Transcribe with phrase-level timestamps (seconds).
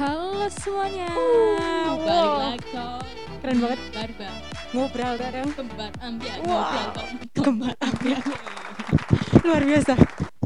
[0.00, 1.12] Halo semuanya.
[1.12, 3.00] balik Wow, lagi kok
[3.40, 4.36] Keren banget kembar bang
[4.70, 5.48] ngobrol bareng.
[5.52, 7.06] kembar ambiar kok
[7.36, 8.22] Kembar ambiar.
[9.42, 9.92] Luar biasa.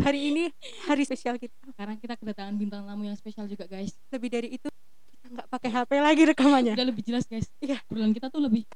[0.01, 0.45] Hari ini
[0.85, 1.55] hari spesial kita.
[1.73, 4.67] karena kita kedatangan bintang tamu yang spesial juga guys Lebih dari itu
[5.13, 6.75] kita nggak pakai HP lagi rekamannya.
[6.75, 7.79] udah lebih jelas guys Iya.
[7.87, 8.67] Obrolan kita tuh lebih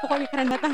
[0.00, 0.72] Pokoknya keren banget.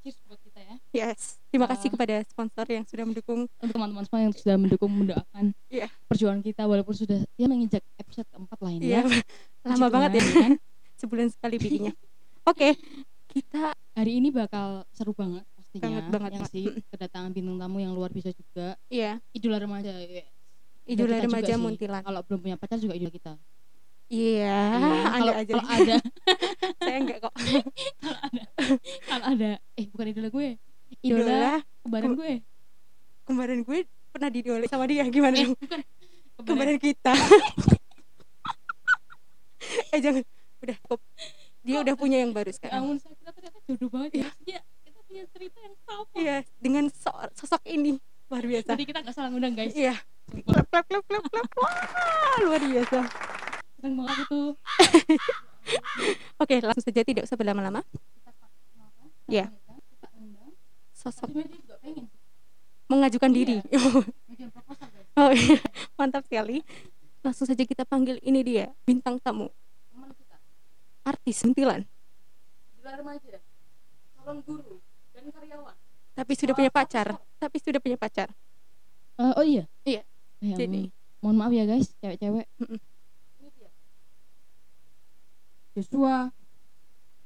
[0.00, 1.42] cheers buat kita ya Yes.
[1.50, 1.92] Terima kasih Ah.
[1.92, 3.50] kepada sponsor yang sudah mendukung.
[3.52, 5.90] untuk teman-teman semua yang sudah mendukung mendoakan Iya.
[6.06, 9.02] perjuangan kita walaupun sudah ya menginjak episode keempat lah ini Iya.
[9.02, 9.02] ya
[9.68, 10.22] Lama banget ya.
[10.22, 10.52] Kan?
[11.00, 11.92] Sebulan sekali bikinnya.
[12.44, 12.78] Oke.
[13.26, 17.90] Kita hari ini bakal seru banget pastinya Banget, banget, yang sih kedatangan bintang tamu yang
[17.90, 20.30] luar biasa juga iya, idola remaja yes.
[20.86, 21.54] idola remaja.
[21.56, 21.98] Muntilan.
[22.00, 23.34] kalau belum punya pacar juga idola kita
[24.06, 25.50] Iya, Anda kalau aja.
[25.50, 25.96] kalau ada
[26.78, 27.34] Saya enggak kok.
[27.96, 28.42] kalau ada
[29.02, 30.48] kalau ada eh bukan idola gue
[31.04, 32.32] idola, Idola kembaran Kem- gue.
[33.24, 35.36] kemarin gue pernah didolek sama dia gimana?
[35.36, 35.54] Eh dong?
[35.54, 35.80] bukan.
[36.40, 36.76] Kemarin.
[36.78, 37.12] Kita.
[39.90, 40.22] Eh jangan.
[40.60, 41.00] Udah kok
[41.64, 42.82] dia udah punya yang baru Ya sekarang.
[42.84, 44.24] Ampun saya kita ternyata jodoh banget ya.
[44.26, 46.12] Maksudnya kita punya cerita yang sama.
[46.14, 47.96] Iya dengan so- sosok ini.
[48.28, 48.70] Luar biasa.
[48.72, 49.72] Jadi kita nggak salah ngundang guys.
[49.72, 49.94] Iya.
[50.24, 51.46] Sumpah, klep klep klep klep klep.
[51.56, 52.98] Wah luar biasa.
[53.76, 54.40] Seneng banget itu.
[56.42, 57.80] Oke langsung saja tidak usah berlama-lama.
[59.24, 59.48] Iya.
[59.48, 59.63] undang
[61.04, 61.28] sosok.
[62.88, 63.60] Mengajukan diri.
[64.28, 65.60] Bikin proposal guys oh iya.
[66.00, 66.64] Mantap sekali.
[67.20, 69.52] Langsung saja kita panggil ini dia bintang tamu.
[69.92, 70.36] Teman kita.
[71.04, 71.44] Artis
[73.00, 73.36] remaja.
[74.16, 74.80] Calon guru
[75.12, 75.76] dan karyawan.
[76.14, 77.20] Tapi sudah punya pacar.
[77.36, 78.32] tapi sudah punya pacar.
[79.20, 79.64] Eh, oh iya?
[79.84, 80.02] Iya.
[80.40, 80.88] Ya Jadi-
[81.20, 81.92] mohon maaf ya guys.
[82.00, 82.48] Cewek-cewek.
[82.60, 82.80] Mm-mm.
[83.40, 83.70] ini dia.
[85.76, 86.32] Joshua.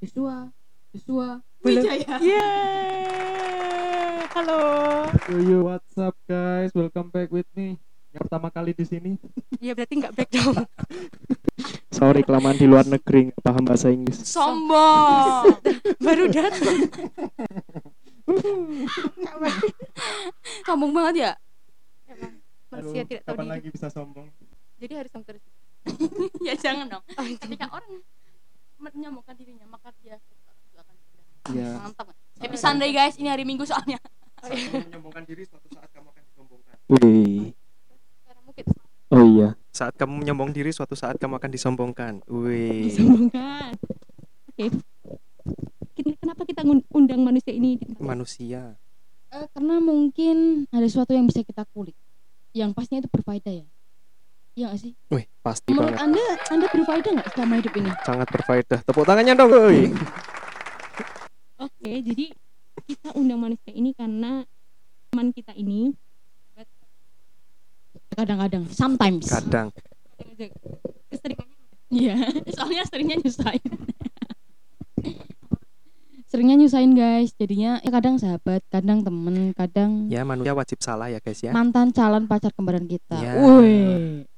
[0.02, 0.50] Joshua
[0.88, 1.84] Joshua Belum.
[1.84, 2.16] Wijaya.
[2.24, 4.60] Yeay, halo.
[5.28, 6.72] Yo yo what's up guys?
[6.72, 7.76] Welcome back with me.
[8.08, 9.12] Yang pertama kali di sini.
[9.60, 10.64] Ya berarti nggak back dong.
[11.98, 14.16] Sorry kelamaan di luar negeri nggak paham bahasa Inggris.
[14.22, 15.60] Sombong.
[16.00, 16.78] Baru datang.
[20.64, 21.32] Sombong banget ya?
[22.08, 22.32] Emang
[22.72, 23.52] manusia tidak tahu kapan diri.
[23.52, 24.28] lagi bisa sombong?
[24.80, 25.44] Jadi harus yang terus.
[26.40, 27.04] Ya jangan dong.
[27.18, 27.36] Oh, iya.
[27.36, 28.00] ketika orang
[28.78, 30.16] menyombongkan dirinya maka dia
[31.50, 31.70] Iya.
[31.80, 32.06] mantap.
[32.38, 33.14] Happy Sunday guys.
[33.14, 33.98] Ini hari Minggu soalnya.
[34.38, 34.54] Kamu
[34.84, 36.76] menyombongkan diri suatu saat kamu akan disombongkan.
[36.88, 37.50] Wih.
[38.22, 38.64] Sekarang mungkin
[39.08, 39.48] oh iya.
[39.68, 42.12] Saat kamu menyombong diri suatu saat kamu akan disombongkan.
[42.24, 42.86] Wih.
[42.86, 43.70] Disombongkan.
[44.48, 44.64] Oke.
[45.92, 47.82] Kita- kenapa kita undang manusia ini?
[47.98, 48.78] Manusia.
[49.28, 50.36] Eh, karena mungkin
[50.68, 51.98] ada sesuatu yang bisa kita kulik.
[52.52, 53.66] Yang pastinya itu berfaedah ya.
[54.54, 54.92] Iya gak sih?
[55.08, 56.02] wih pasti Menurut banget.
[56.02, 57.90] Anda, anda berfaedah nggak selama hidup ini?
[58.02, 58.78] sangat berfaedah.
[58.82, 59.94] Tepuk tangannya dong woi
[61.58, 62.26] oke jadi
[62.86, 64.46] kita undang manusia ini karena
[65.10, 65.92] teman kita ini.
[68.08, 69.30] Kadang-kadang, sometimes.
[69.30, 69.70] Kadang.
[71.06, 71.58] Keseringannya
[71.88, 72.16] Iya,
[72.52, 73.72] soalnya seringnya nyusahin.
[76.28, 81.24] Seringnya nyusahin guys, jadinya ya kadang sahabat, kadang temen, kadang ya manusia wajib salah ya
[81.24, 81.56] guys ya.
[81.56, 83.16] mantan calon pacar kembaran kita.
[83.16, 83.32] Ya.
[83.40, 84.28] Wih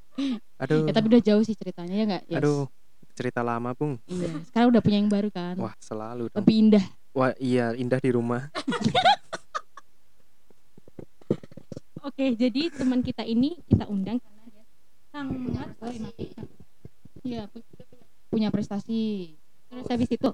[0.63, 0.87] aduh.
[0.87, 2.25] Ya tapi udah jauh sih ceritanya ya nggak?
[2.31, 2.39] Yes.
[2.39, 2.71] aduh
[3.19, 3.99] cerita lama bung.
[4.07, 5.59] Iya, sekarang udah punya yang baru kan?
[5.59, 6.39] Wah selalu dong.
[6.39, 8.51] Lebih indah wah iya indah di rumah.
[12.01, 14.65] Oke jadi teman kita ini kita undang karena dia
[15.13, 15.69] sangat
[16.01, 16.33] mati
[17.21, 17.61] Iya, pu-
[18.33, 19.37] punya prestasi.
[19.69, 20.31] Terus habis itu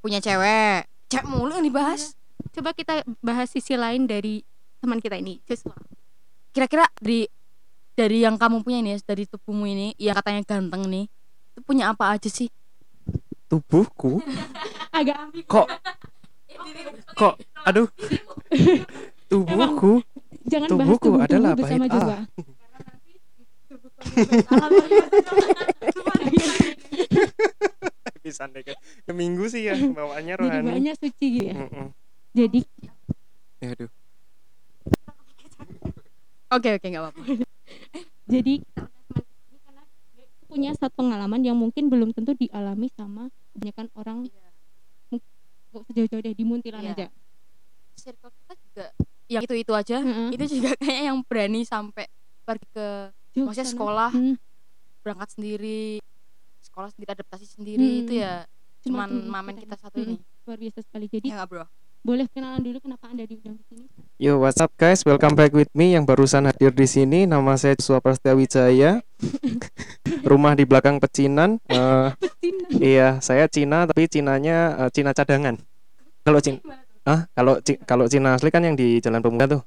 [0.00, 0.88] Punya cewek.
[1.12, 2.16] Cewek mulu yang dibahas.
[2.56, 4.40] Coba kita bahas sisi lain dari
[4.80, 5.44] teman kita ini.
[5.44, 5.76] Joshua
[6.56, 7.28] kira-kira dari
[7.92, 11.04] dari yang kamu punya ini ya, dari tubuhmu ini yang katanya ganteng nih
[11.52, 12.48] itu punya apa aja sih
[13.46, 14.20] tubuhku?
[14.98, 15.66] Agak ambil kok?
[17.14, 17.34] Kok?
[17.68, 17.88] Aduh.
[19.30, 19.92] Tubuhku?
[20.46, 22.18] Jangan bahas Tubuhku tubuh adalah tubuh bersama bait Joshua
[28.26, 28.62] bisa deh
[29.06, 30.66] ke minggu sih ya bawaannya jadi rohani.
[30.66, 31.54] banyak suci gitu ya?
[31.62, 31.86] Mm-mm.
[32.34, 32.60] jadi?
[33.62, 33.90] Ya, aduh.
[36.50, 37.22] Oke oke nggak apa-apa
[38.26, 39.82] jadi kita undang teman kita ini karena
[40.14, 44.18] dia itu punya satu pengalaman yang mungkin belum tentu dialami sama kebanyakan orang
[45.68, 46.92] Gak usah jauh-jauh deh di Muntilan Iya.
[46.96, 47.06] aja.
[47.94, 48.86] Circle kita juga
[49.28, 49.96] yang itu itu aja.
[50.00, 50.28] Heeh.
[50.32, 52.08] itu juga kayak yang berani sampai
[52.42, 52.86] pergi ke
[53.30, 54.40] Jauh maksudnya sekolah Hmm,
[55.02, 56.00] berangkat sendiri
[56.62, 58.00] sekolah sendiri adaptasi sendiri Hmm.
[58.02, 58.48] itu ya
[58.80, 60.16] cuma cuman teman mamen kita kita satu ini.
[60.42, 61.06] Luar biasa sekali.
[61.06, 61.68] Jadi ya bro
[62.06, 63.86] boleh kenalan dulu kenapa anda diundang di sini
[64.16, 65.04] Yo, what's up guys?
[65.04, 67.28] Welcome back with me yang barusan hadir di sini.
[67.28, 69.04] Nama saya Joshua Prasetya Wijaya.
[70.30, 71.60] Rumah di belakang pecinan.
[71.68, 72.66] Eh, Betina.
[72.80, 75.60] iya, saya Cina tapi Cinanya eh, Cina cadangan.
[76.24, 79.62] Kalau Cina Ah, kalau kalau Cina asli kan yang di Jalan Pemuda tuh.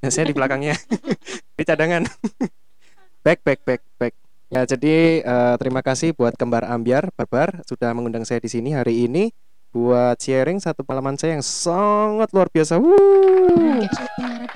[0.00, 0.72] Ya, saya di belakangnya.
[1.60, 2.08] di cadangan.
[3.28, 4.14] back back back back
[4.48, 9.04] ya jadi eh, terima kasih buat kembar ambiar barbar sudah mengundang saya di sini hari
[9.04, 9.28] ini
[9.68, 13.84] buat sharing satu pengalaman saya yang sangat luar biasa Wuh.
[13.84, 13.90] Ya.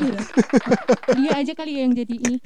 [1.21, 2.37] dia aja kali yang jadi ini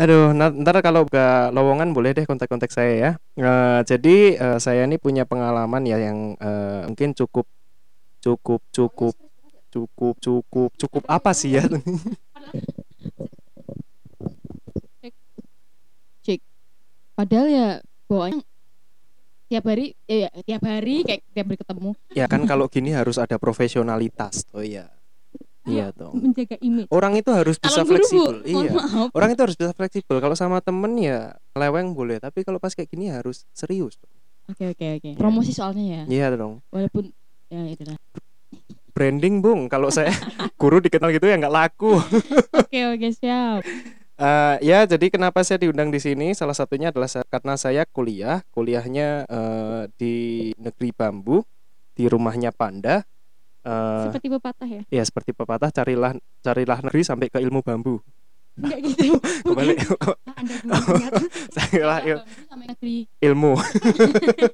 [0.00, 3.10] Aduh, ntar kalau gak lowongan boleh deh kontak-kontak saya ya.
[3.36, 7.44] Eh, jadi eh, saya ini punya pengalaman ya yang eh, mungkin cukup
[8.24, 9.12] cukup cukup
[9.68, 11.68] cukup cukup cukup apa sih ya?
[17.20, 17.68] Padahal ya
[18.08, 18.40] bawaannya
[19.50, 21.90] tiap hari eh, ya, tiap hari kayak tiap hari ketemu.
[22.14, 24.46] ya kan kalau gini harus ada profesionalitas.
[24.54, 24.86] Oh iya.
[25.66, 26.14] Iya dong.
[26.30, 27.98] menjaga image Orang itu harus bisa Calon guru, Bu.
[27.98, 28.36] fleksibel.
[28.46, 28.70] Iya.
[28.72, 29.08] maaf.
[29.12, 30.16] Orang itu harus bisa fleksibel.
[30.22, 33.98] Kalau sama temen ya leweng boleh, tapi kalau pas kayak gini harus serius.
[34.46, 35.10] Oke oke oke.
[35.18, 36.02] Promosi soalnya ya.
[36.06, 36.62] Iya dong.
[36.70, 37.10] Walaupun
[37.50, 37.98] ya itulah.
[38.90, 39.66] Branding, Bung.
[39.70, 40.10] Kalau saya
[40.60, 41.98] guru dikenal gitu ya nggak laku.
[42.54, 43.66] oke oke siap
[44.20, 46.36] Eh, ya, jadi kenapa saya diundang di sini?
[46.36, 50.14] Salah satunya adalah sa- karena saya kuliah, kuliahnya eh, di
[50.60, 51.40] negeri bambu,
[51.96, 53.00] di rumahnya panda.
[53.64, 57.96] Eh, seperti pepatah ya ya seperti pepatah, carilah carilah negeri sampai ke ilmu bambu.
[58.60, 59.72] enggak gitu Kembali
[60.36, 61.12] anda belum ingat.
[61.56, 62.96] carilah il- sampai negeri.
[63.24, 63.52] ilmu.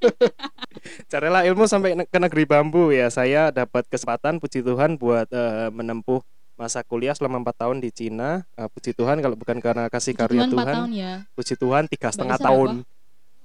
[1.11, 3.11] carilah ilmu sampai ne- ke negeri bambu ya.
[3.11, 6.23] Saya dapat kesempatan, puji Tuhan, buat eh, menempuh
[6.57, 8.43] masa kuliah selama empat tahun di Cina.
[8.57, 10.75] Eh, puji Tuhan kalau bukan karena kasih karunia Tujuan 4 Tuhan.
[10.75, 11.13] tahun ya.
[11.37, 12.71] Puji Tuhan tiga setengah tahun.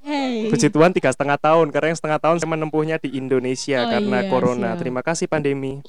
[0.02, 3.90] hey Puji Tuhan tiga setengah tahun karena yang setengah tahun saya menempuhnya di Indonesia Oh
[3.92, 4.70] karena iya, corona.
[4.74, 4.80] siap.
[4.80, 5.84] Terima kasih pandemi.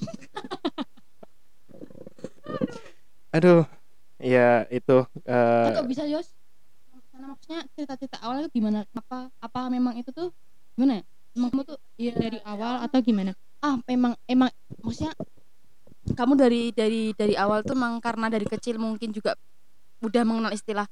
[3.33, 3.65] Aduh,
[4.21, 4.99] ya itu.
[5.25, 6.29] eh, Kan kok bisa Yos?
[7.09, 8.85] Karena maksudnya cerita-cerita awalnya gimana?
[8.93, 10.29] Apa apa memang itu tuh
[10.77, 11.05] gimana ya?
[11.33, 13.33] Emang kamu tuh ya, dari awal atau gimana
[13.63, 14.51] ah memang emang
[14.83, 15.15] maksudnya
[16.03, 19.39] kamu dari dari dari awal tuh emang karena dari kecil mungkin juga
[20.03, 20.87] udah mengenal istilah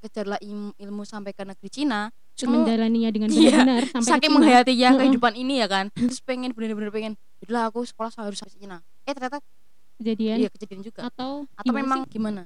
[0.00, 4.88] kejarlah ilmu, ilmu sampai ke negeri Cina Kamu menjalaninya dengan Iya, benar-benar sampai saking menghayatinya
[4.90, 5.00] Mm-mm.
[5.00, 9.12] kehidupan ini ya kan terus pengen bener-bener pengen itulah aku sekolah harus sampai Cina eh
[9.12, 9.38] ternyata
[10.00, 12.10] kejadian iya kejadian juga atau atau gimana memang sih?
[12.18, 12.42] gimana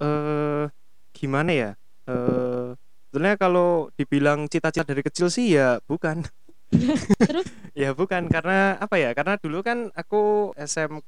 [0.00, 0.64] eh
[1.12, 1.70] gimana ya?
[2.08, 2.72] Eh
[3.10, 6.22] sebenarnya kalau dibilang cita-cita dari kecil sih ya bukan.
[7.28, 7.46] Terus?
[7.82, 9.10] ya bukan karena apa ya?
[9.12, 11.02] Karena dulu kan aku SM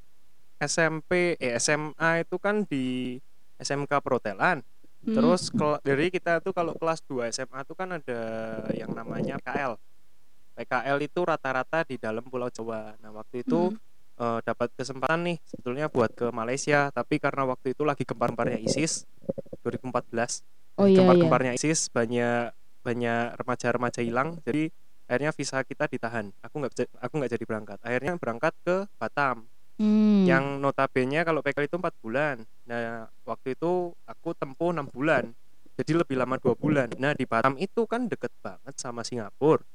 [0.62, 3.18] SMP eh SMA itu kan di
[3.58, 4.62] SMK Protelan.
[5.02, 5.14] Hmm.
[5.18, 5.50] Terus
[5.82, 8.22] dari kita tuh kalau kelas 2 SMA tuh kan ada
[8.70, 9.74] yang namanya PKL.
[10.54, 12.94] PKL itu rata-rata di dalam Pulau Jawa.
[13.02, 13.80] Nah, waktu itu Mm.
[14.22, 19.08] eh, dapat kesempatan nih sebetulnya buat ke Malaysia, tapi karena waktu itu lagi gempar-gemparnya ISIS
[19.64, 20.44] 2014.
[20.78, 22.52] oh iya iya Gempar-gemparnya ISIS banyak
[22.84, 24.38] banyak remaja-remaja hilang.
[24.46, 24.70] Jadi
[25.08, 26.30] akhirnya visa kita ditahan.
[26.44, 27.78] Aku nggak aku nggak jadi berangkat.
[27.82, 29.48] Akhirnya berangkat ke Batam
[29.82, 30.23] Hmm.
[30.23, 32.38] yang notabene kalau PKL itu empat bulan.
[32.64, 32.79] Nah
[33.25, 35.26] waktu itu aku tempuh enam bulan
[35.75, 36.87] jadi lebih lama dua bulan.
[36.96, 39.67] Nah di Batam itu kan deket banget sama Singapura.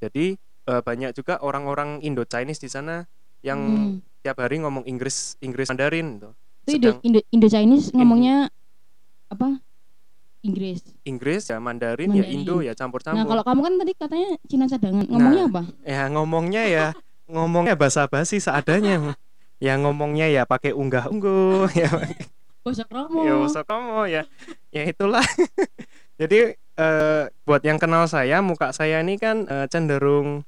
[0.00, 3.04] Jadi eh, banyak juga orang-orang Indo Chinese di sana
[3.40, 3.92] yang Hmm.
[4.20, 7.48] tiap hari ngomong Inggris Inggris Mandarin tuh itu Indo, sedang- Indo, Indo.
[7.48, 8.48] Chinese ngomongnya
[9.28, 9.60] apa?
[10.40, 10.80] Inggris.
[11.02, 12.32] Inggris ya Mandarin, ya Mandarin.
[12.34, 15.62] Indo ya nah campur-campur kalau kamu kan tadi katanya Cina cadangan ngomongnya apa?
[15.82, 16.86] ya ngomongnya ya
[17.26, 18.96] ngomongnya basa-basi seadanya
[19.60, 21.88] ya ngomongnya ya pakai unggah-ungguh ya.
[22.64, 23.98] Bahasa kromo ya kamu?
[24.08, 24.22] Ya
[24.72, 25.24] ya itulah.
[26.20, 30.42] Jadi eh, buat yang kenal saya muka saya ini kan eh, cenderung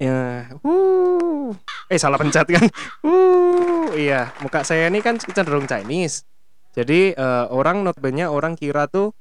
[0.00, 1.52] ya wuh.
[1.92, 2.64] Eh salah pencet kan?
[3.04, 4.32] Wuh iya.
[4.42, 6.24] Muka saya ini kan cenderung Chinese.
[6.74, 9.12] Jadi eh, orang notabene orang kira tuh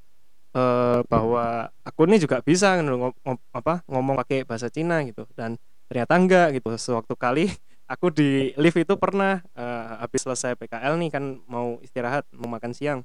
[0.55, 5.23] eh, bahwa aku ini juga bisa ngom- ngom- apa ngomong pakai bahasa Cina gitu.
[5.35, 5.55] Dan
[5.87, 6.73] ternyata enggak gitu.
[6.75, 7.45] Sewaktu kali
[7.87, 12.71] aku di lift itu pernah eh, habis selesai PKL nih kan mau istirahat mau makan
[12.75, 12.99] siang.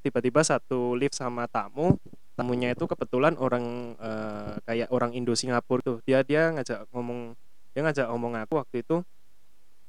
[0.00, 2.00] Tiba-tiba satu lift sama tamu
[2.38, 5.96] tamunya itu kebetulan orang eh, kayak orang Indo Singapura tuh.
[6.08, 7.36] Dia dia ngajak ngomong
[7.76, 9.04] dia ngajak ngomong aku waktu itu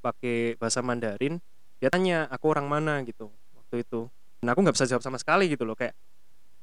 [0.03, 1.39] pakai bahasa Mandarin.
[1.81, 3.01] Dia tanya aku orang mana?
[3.07, 4.11] gitu waktu itu.
[4.41, 5.93] Dan aku nggak bisa jawab sama sekali gitu loh kayak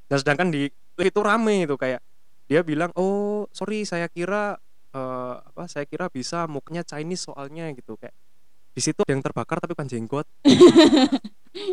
[0.09, 0.67] dan sedangkan di
[0.99, 2.01] itu rame itu kayak
[2.49, 4.57] dia bilang oh sorry saya kira
[4.93, 8.15] eh, apa saya kira bisa muknya Chinese soalnya gitu kayak
[8.73, 10.27] di situ ada yang terbakar tapi bukan jenggot.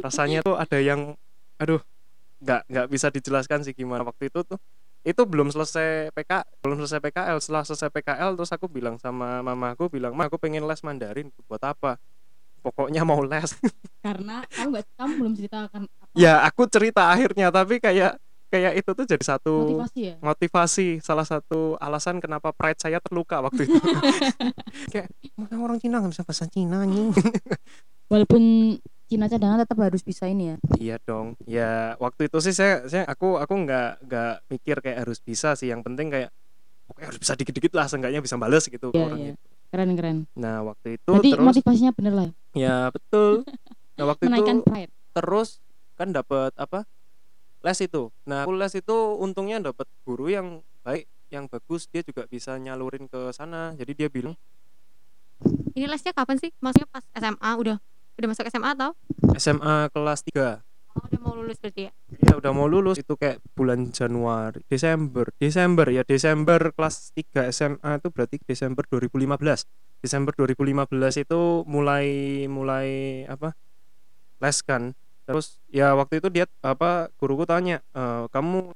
[0.04, 1.14] Rasanya tuh ada yang
[1.61, 1.80] aduh
[2.42, 4.02] nggak nggak bisa dijelaskan sih gimana.
[4.02, 4.58] Waktu itu tuh
[5.06, 6.32] itu belum selesai PK
[6.66, 10.35] belum selesai PKL setelah selesai PKL terus aku bilang sama mama aku bilang ma aku
[10.35, 12.00] pengen les Mandarin buat apa?
[12.66, 13.54] Pokoknya mau les.
[14.02, 16.04] Karena kamu nggak kamu belum ceritakan apa.
[16.18, 18.18] Ya aku cerita akhirnya tapi kayak
[18.56, 23.44] kayak itu tuh jadi satu motivasi ya motivasi salah satu alasan kenapa pride saya terluka
[23.44, 23.76] waktu itu
[24.92, 27.12] kayak "Mana orang Cina nggak bisa bahasa Cina nih
[28.12, 28.42] walaupun
[29.06, 31.38] Cina cadangan tetap harus bisa ini ya Iya dong.
[31.46, 35.70] Ya waktu itu sih saya saya aku aku nggak nggak mikir kayak harus bisa sih.
[35.70, 36.30] Yang penting kayak
[36.90, 39.32] pokoknya harus bisa dikit-dikit lah, seenggaknya bisa bales gitu Iya, orang iya.
[39.34, 39.46] itu.
[39.66, 43.46] keren keren Nah waktu itu jadi terus motivasinya bener lah ya ya betul.
[43.94, 45.48] Nah waktu menaikkan itu pride terus
[45.94, 46.82] kan dapat apa
[47.66, 48.14] les itu.
[48.30, 51.90] Nah aku les itu untungnya dapat guru yang baik, yang bagus.
[51.90, 53.75] Dia juga bisa nyalurin ke sana.
[53.75, 54.38] Jadi dia bilang
[55.76, 57.76] ini lesnya kapan sih maksudnya pas SMA udah
[58.16, 58.90] udah masuk SMA atau
[59.37, 60.64] SMA kelas 3
[60.96, 61.92] oh, udah mau lulus berarti ya
[62.25, 67.90] Ya udah mau lulus itu kayak bulan Januari, Desember, Desember ya Desember kelas 3 SMA
[68.00, 69.37] itu berarti Desember 2015.
[70.00, 72.08] Desember 2015 itu mulai
[72.49, 72.88] mulai
[73.28, 73.52] apa?
[74.40, 74.96] les kan.
[75.26, 78.71] Terus ya waktu itu dia apa guruku tanya, "E, kamu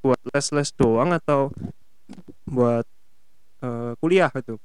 [0.00, 1.52] buat les-les doang atau
[2.48, 2.88] buat
[3.60, 4.32] eh, kuliah?
[4.32, 4.56] Gitu?"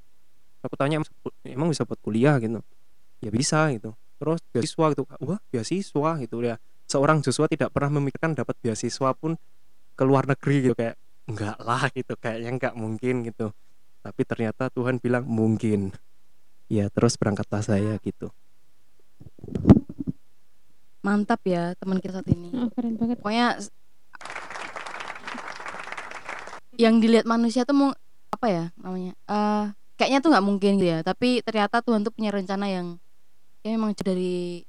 [0.64, 1.04] Aku tanya,
[1.44, 2.40] "Emang bisa buat kuliah?
[2.40, 2.64] Gitu?"
[3.20, 3.92] Ya bisa gitu.
[4.16, 4.86] Terus beasiswa?
[4.96, 5.04] Gitu.
[5.28, 6.12] Wah, beasiswa?
[6.24, 6.36] Gitu.
[6.42, 6.56] Ya
[6.88, 9.36] seorang Joshua tidak pernah memikirkan dapat beasiswa pun
[10.00, 10.76] ke luar negeri gitu.
[10.80, 10.96] Kayak
[11.28, 12.16] enggak lah gitu.
[12.16, 13.52] Kayaknya enggak mungkin gitu.
[14.00, 15.92] Tapi ternyata Tuhan bilang mungkin.
[16.72, 18.34] Ya terus berangkatlah saya gitu
[21.06, 22.50] mantap ya teman kita saat ini.
[22.58, 23.22] Oh, keren banget.
[23.22, 23.48] Pokoknya
[26.82, 27.90] yang dilihat manusia tuh mau
[28.34, 32.36] apa ya namanya eh kayaknya tuh nggak mungkin gitu ya tapi ternyata Tuhan tuh punya
[32.36, 33.00] rencana yang
[33.64, 34.60] ya memang dari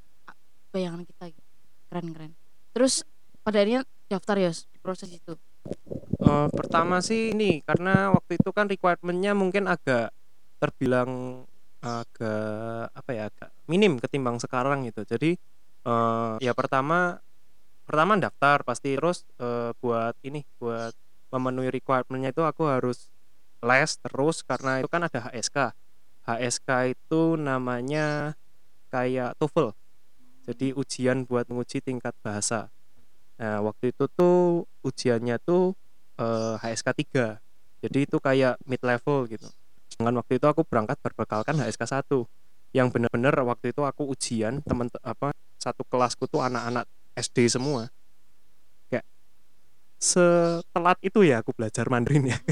[0.71, 1.49] bayangan kita gitu.
[1.89, 2.33] keren keren.
[2.77, 3.03] Terus
[3.41, 5.35] pada akhirnya daftar ya di proses itu?
[6.27, 10.13] Eh, pertama sih ini karena waktu itu kan requirementnya mungkin agak
[10.61, 11.43] terbilang
[11.81, 15.05] agak apa ya agak minim ketimbang sekarang gitu.
[15.05, 15.37] Jadi
[15.87, 17.23] eh, ya pertama
[17.87, 18.99] pertama daftar pasti.
[18.99, 20.93] Terus eh, buat ini buat
[21.31, 23.11] memenuhi requirementnya itu aku harus
[23.63, 25.75] les terus karena itu kan ada HSK
[26.27, 28.35] HSK itu namanya
[28.91, 29.75] kayak TOEFL.
[30.47, 32.71] Jadi ujian buat menguji tingkat bahasa.
[33.39, 35.79] Nah waktu itu tuh ujiannya tuh
[36.19, 37.47] eh, HSK 3
[37.87, 39.47] jadi itu kayak mid level gitu.
[39.97, 42.27] Dengan waktu itu aku berangkat berbekalkan HSK 1
[42.77, 46.85] yang bener-bener waktu itu aku ujian temen apa satu kelasku tuh anak-anak
[47.17, 47.89] SD semua.
[48.93, 49.09] Kayak
[49.97, 52.39] setelat itu ya aku belajar Mandarin ya.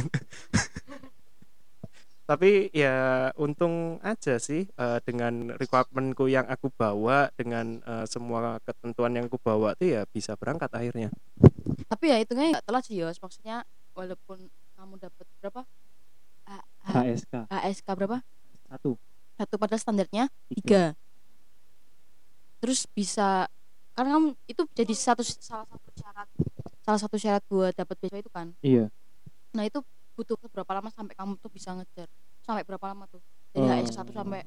[2.24, 9.12] Tapi ya untung aja sih eh, dengan requirementku yang aku bawa dengan eh, semua ketentuan
[9.12, 11.12] yang aku bawa tuh ya bisa berangkat akhirnya.
[11.84, 13.20] Tapi ya hitungnya nggak telat sih Yos.
[13.20, 15.68] Maksudnya walaupun kamu dapat berapa?
[16.48, 18.24] H- HSK HSK berapa?
[18.72, 18.96] Satu
[19.34, 20.94] satu pada standarnya tiga.
[22.62, 23.46] Terus bisa
[23.94, 26.28] karena kamu itu jadi satu salah satu syarat
[26.82, 28.50] salah satu syarat buat dapat beasiswa itu kan?
[28.60, 28.90] Iya.
[29.54, 29.78] Nah itu
[30.14, 32.08] butuh berapa lama sampai kamu tuh bisa ngejar?
[32.42, 33.22] Sampai berapa lama tuh?
[33.54, 33.86] Dari Oh.
[33.86, 34.42] 1 sampai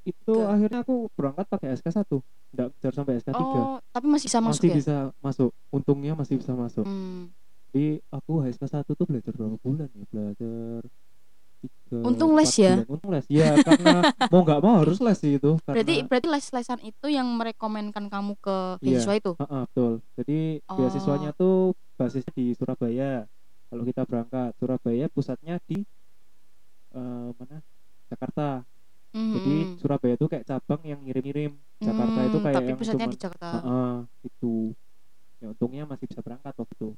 [0.00, 0.48] itu Tiga.
[0.48, 2.08] akhirnya aku berangkat pakai SK1
[2.56, 4.76] enggak kejar sampai SK3 oh tapi masih bisa masuk masih ya?
[4.80, 5.50] bisa masuk.
[5.68, 6.84] Untungnya masih bisa masuk.
[6.88, 7.28] Hmm.
[7.70, 10.04] jadi aku HSK1 tuh belajar berapa bulan ya?
[10.08, 10.80] Belajar
[11.60, 12.74] tiga, Untung les ya?
[12.80, 12.88] bulan.
[12.88, 13.94] untung les ya karena
[14.32, 18.32] mau nggak mau harus les sih itu karena berarti berarti les-lesan itu yang merekomenkan kamu
[18.38, 18.98] ke Iya.
[18.98, 20.76] beasiswa itu Ah, ah, betul jadi Oh.
[20.76, 21.54] beasiswanya tuh
[21.94, 23.28] basisnya di Surabaya
[23.68, 25.84] kalau kita berangkat Surabaya pusatnya di
[26.90, 27.56] eh, mana
[28.08, 28.64] Jakarta
[29.10, 29.34] Mhm.
[29.34, 33.12] jadi Surabaya tuh kayak cabang yang ngirim-ngirim Jakarta itu Hmm, kayak tapi yang pusatnya cuman
[33.12, 34.52] di Jakarta Ah, ah, itu
[35.38, 36.90] ya untungnya masih bisa berangkat waktu itu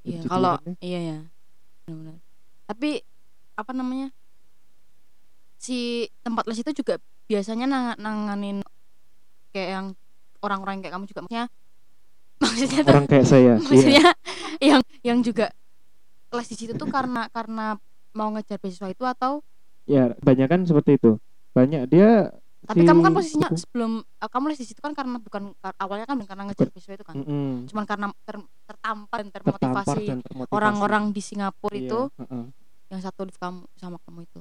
[0.00, 1.18] Iya, Puji kalau iya ya.
[1.84, 2.16] Benar-benar.
[2.64, 2.90] Tapi
[3.58, 4.14] apa namanya?
[5.58, 8.62] Si tempat les itu juga biasanya nang- nanganin
[9.50, 9.86] kayak yang
[10.40, 11.44] orang-orang kayak kamu juga maksudnya
[12.42, 13.54] maksudnya tuh orang kayak saya iya.
[13.58, 14.04] maksudnya
[14.70, 15.50] yang yang juga
[16.30, 17.74] les di situ tuh karena karena
[18.14, 19.42] mau ngejar beasiswa itu atau
[19.84, 21.18] ya banyak kan seperti itu
[21.52, 22.30] banyak dia
[22.68, 25.78] tapi si kamu kan posisinya sebelum eh, kamu les di situ kan karena bukan kar-
[25.80, 27.66] awalnya kan karena ngejar beasiswa itu kan Mm-mm.
[27.66, 30.04] cuman karena ter- tertampar dan termotivasi
[30.52, 32.44] orang-orang di Singapura Iya, itu heeh.
[32.88, 34.40] Yang satu lift kamu sama kamu itu.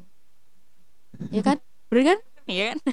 [1.32, 1.58] Iya kan?
[1.92, 2.20] Bener kan?
[2.48, 2.80] Iya kan?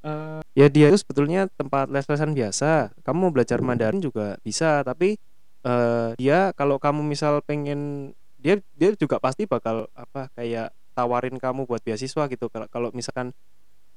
[0.00, 2.88] Eh, ya dia itu sebetulnya tempat les-lesan biasa.
[3.04, 5.20] Kamu mau belajar Mandarin juga bisa tapi
[5.60, 8.08] eh, dia kalau kamu misal pengen
[8.40, 12.48] dia dia juga pasti bakal apa kayak tawarin kamu buat beasiswa gitu.
[12.48, 13.36] Kalau kalau misalkan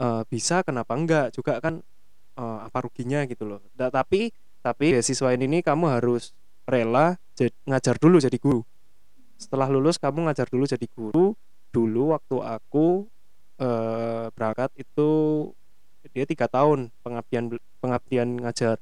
[0.03, 1.31] eh, bisa kenapa enggak?
[1.31, 1.79] Juga kan
[2.36, 3.63] eh, apa ruginya gitu loh.
[3.72, 6.36] Da- tapi tapi beasiswa ini nih kamu harus
[6.67, 7.15] rela
[7.63, 8.63] ngajar dulu jadi guru
[9.43, 11.35] setelah lulus kamu ngajar dulu jadi guru.
[11.73, 13.05] Dulu waktu aku
[13.59, 15.09] eh, berangkat itu
[16.13, 18.79] dia tiga tahun pengabdian pengabdian ngajar.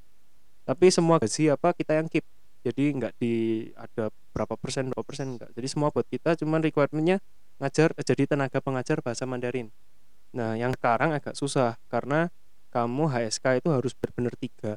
[0.67, 2.23] Tapi semua gaji apa kita yang keep.
[2.61, 7.19] Jadi nggak di ada berapa persen berapa persen enggak jadi semua buat kita cuman requirementnya
[7.59, 9.69] ngajar jadi tenaga pengajar bahasa Mandarin.
[10.33, 12.31] Nah yang sekarang agak susah karena
[12.71, 14.75] kamu HSK itu harus benar-benar tiga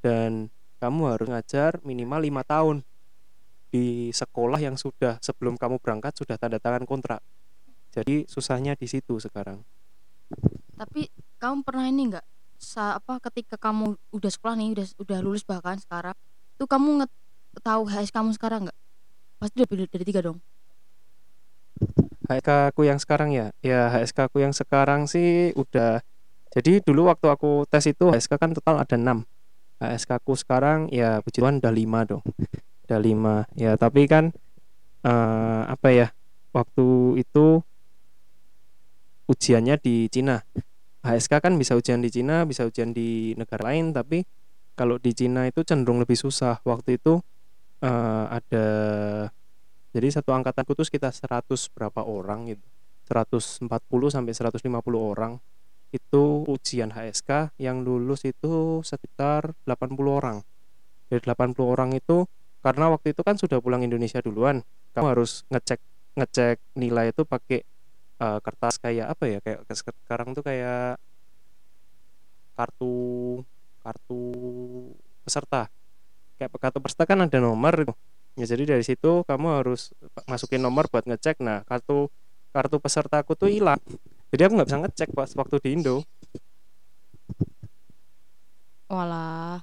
[0.00, 0.48] dan
[0.80, 2.80] kamu harus ngajar minimal lima tahun
[3.70, 7.20] di sekolah yang sudah sebelum kamu berangkat sudah tanda tangan kontrak.
[7.92, 9.64] Jadi susahnya di situ sekarang.
[10.76, 11.08] Tapi
[11.40, 15.76] kamu pernah ini enggak sa apa ketika kamu udah sekolah nih udah udah lulus bahkan
[15.76, 16.16] sekarang
[16.56, 17.10] tuh kamu nget
[17.60, 18.78] tahu HS kamu sekarang enggak
[19.36, 20.38] pasti udah lebih dari tiga dong.
[22.26, 23.54] HSK aku yang sekarang ya?
[23.62, 26.02] Ya HSK aku yang sekarang sih udah
[26.56, 29.22] jadi dulu waktu aku tes itu HSK kan total ada 6
[29.76, 32.22] HSK aku sekarang ya puji Tuhan udah 5 dong
[32.86, 34.30] udah 5 ya tapi kan
[35.02, 36.08] eh, apa ya
[36.54, 37.60] waktu itu
[39.26, 40.40] ujiannya di Cina.
[41.06, 44.22] HSK kan bisa ujian di Cina bisa ujian di negara lain tapi
[44.78, 46.62] kalau di Cina itu cenderung lebih susah.
[46.62, 47.18] Waktu itu
[47.82, 48.66] eh, ada
[49.96, 52.66] jadi satu angkatanku tuh sekitar 100 berapa orang gitu.
[53.06, 53.70] 140
[54.10, 54.66] sampai 150
[54.98, 55.38] orang
[55.94, 60.42] itu ujian HSK yang lulus itu sekitar 80 orang.
[61.06, 62.26] Dari 80 orang itu
[62.66, 64.66] karena waktu itu kan sudah pulang Indonesia duluan.
[64.90, 65.78] Kamu harus ngecek
[66.18, 67.62] ngecek nilai itu pakai
[68.18, 69.38] eh, kertas kayak apa ya?
[69.38, 70.98] Kayak sekarang tuh kayak
[72.58, 72.94] kartu
[73.86, 74.22] kartu
[75.22, 75.70] peserta.
[76.42, 77.94] Kayak kartu peserta kan ada nomor itu
[78.36, 79.96] ya jadi dari situ kamu harus
[80.26, 81.38] masukin nomor buat ngecek.
[81.46, 82.10] Nah kartu
[82.50, 83.78] kartu pesertaku tuh hilang.
[84.34, 86.02] Jadi aku nggak bisa ngecek pas waktu di Indo.
[88.90, 89.62] Walah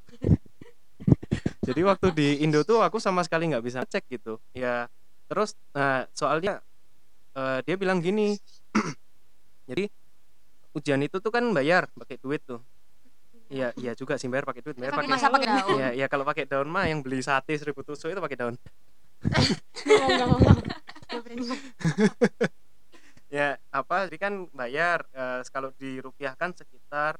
[1.63, 4.87] jadi waktu di Indo tuh aku sama sekali nggak bisa ngecek gitu ya
[5.27, 6.59] terus nah soalnya
[7.35, 8.37] eh, dia bilang gini
[9.69, 9.87] jadi
[10.73, 12.61] ujian itu tuh kan bayar pakai duit tuh
[13.53, 16.25] Iya, iya juga sih bayar pakai duit, bayar pakai masa pakai daun Iya, iya kalau
[16.25, 18.55] pakai daun mah yang beli sate seribu tusuk itu pakai daun.
[23.33, 24.05] Ya, apa?
[24.05, 27.17] Jadi kan bayar eh, kalau dirupiahkan sekitar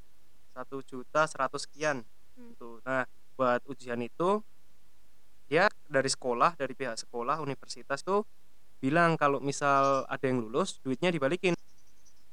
[0.53, 2.05] satu juta seratus sekian.
[2.37, 2.53] Hmm.
[2.53, 2.77] Tuh.
[2.85, 3.01] Nah,
[3.43, 4.39] buat ujian itu
[5.51, 8.23] dia dari sekolah, dari pihak sekolah, universitas tuh
[8.79, 11.51] bilang kalau misal ada yang lulus, duitnya dibalikin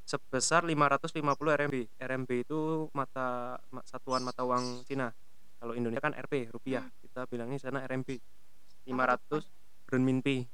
[0.07, 1.75] sebesar 550 RMB.
[1.99, 5.11] RMB itu mata ma- satuan mata uang Cina.
[5.59, 6.87] Kalau Indonesia kan RP, rupiah.
[7.03, 8.09] Kita bilangnya sana RMB.
[8.87, 9.45] 500
[9.91, 10.47] renminbi.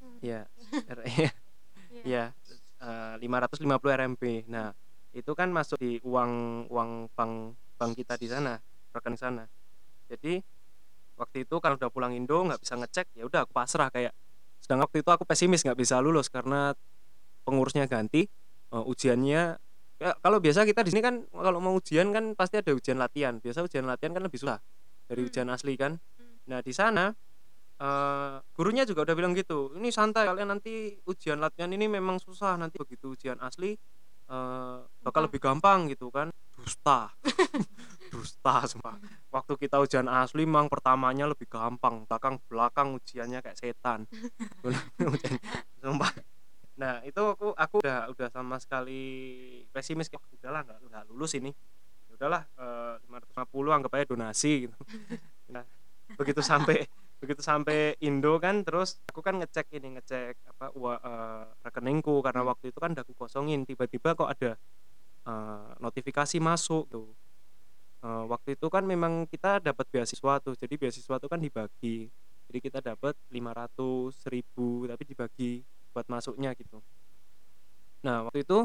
[0.00, 0.18] Hmm.
[0.24, 0.48] Ya,
[0.96, 1.30] R- Iya.
[2.02, 2.24] ya
[2.80, 4.48] eh, 550 RMB.
[4.50, 4.72] Nah,
[5.14, 8.58] itu kan masuk di uang uang bank bank kita di sana,
[8.98, 9.44] rekening sana.
[10.10, 10.42] Jadi
[11.18, 14.12] waktu itu kalau udah pulang Indo nggak bisa ngecek, ya udah aku pasrah kayak.
[14.58, 16.74] Sedang waktu itu aku pesimis nggak bisa lulus karena
[17.46, 18.26] pengurusnya ganti,
[18.74, 19.42] eh, ujiannya
[19.98, 23.38] ya, kalau biasa kita di sini kan kalau mau ujian kan pasti ada ujian latihan.
[23.38, 24.58] Biasa ujian latihan kan lebih susah
[25.08, 25.28] dari Hmm.
[25.30, 25.96] ujian asli kan.
[26.18, 26.36] Hmm.
[26.50, 27.14] Nah, di sana
[27.78, 32.58] eh, gurunya juga udah bilang gitu ini santai kalian nanti ujian latihan ini memang susah
[32.58, 33.78] nanti begitu ujian asli
[34.26, 37.14] eh, bakal lebih gampang gitu kan dusta
[38.08, 38.96] dusta semua
[39.28, 42.08] waktu kita ujian asli memang pertamanya lebih gampang.
[42.08, 44.08] Belakang belakang ujiannya kayak setan.
[45.82, 46.12] Sumpah.
[46.80, 49.02] Nah itu aku aku udah udah sama sekali
[49.70, 50.08] pesimis.
[50.08, 51.52] Kayak udahlah nggak nggak lulus ini.
[52.08, 54.76] Ya udahlah eh, 550 anggap aja donasi gitu.
[55.54, 55.64] Nah
[56.16, 56.84] begitu sampai
[57.18, 62.24] begitu sampai Indo kan terus aku kan ngecek ini ngecek apa ua, eh, rekeningku.
[62.24, 63.68] Karena waktu itu kan udah aku kosongin.
[63.68, 64.56] Tiba-tiba kok ada
[65.28, 67.12] eh, notifikasi masuk tuh
[67.98, 72.06] Eh, waktu itu kan memang kita dapat beasiswa tuh jadi beasiswa tuh kan dibagi.
[72.48, 75.50] Jadi kita dapat 500 1000 tapi dibagi
[75.90, 76.78] buat masuknya gitu.
[78.06, 78.58] Nah waktu itu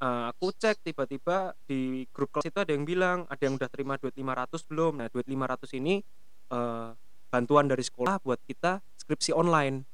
[0.00, 4.00] eh, aku cek tiba-tiba di grup kelas itu ada yang bilang ada yang udah terima
[4.00, 4.92] duit 500 belum?
[5.04, 6.00] Nah duit 500 ini
[6.48, 6.88] eh,
[7.28, 9.84] bantuan dari sekolah buat kita skripsi online.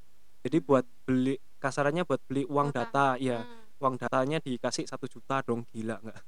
[0.46, 2.86] Jadi buat beli kasarannya buat beli uang Kuota.
[2.86, 3.82] data ya Hmm.
[3.82, 6.20] uang datanya dikasih satu juta dong gila nggak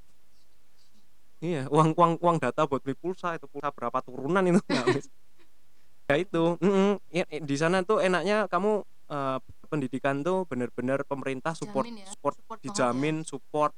[1.41, 4.61] iya uang uang uang data buat beli pulsa itu pulsa berapa turunan itu
[6.09, 7.03] ya itu mm-mm.
[7.11, 12.07] Ya, eh, di sana tuh enaknya kamu eh, pendidikan tuh bener-bener pemerintah support Jamin ya,
[12.09, 13.73] support support banget dijamin support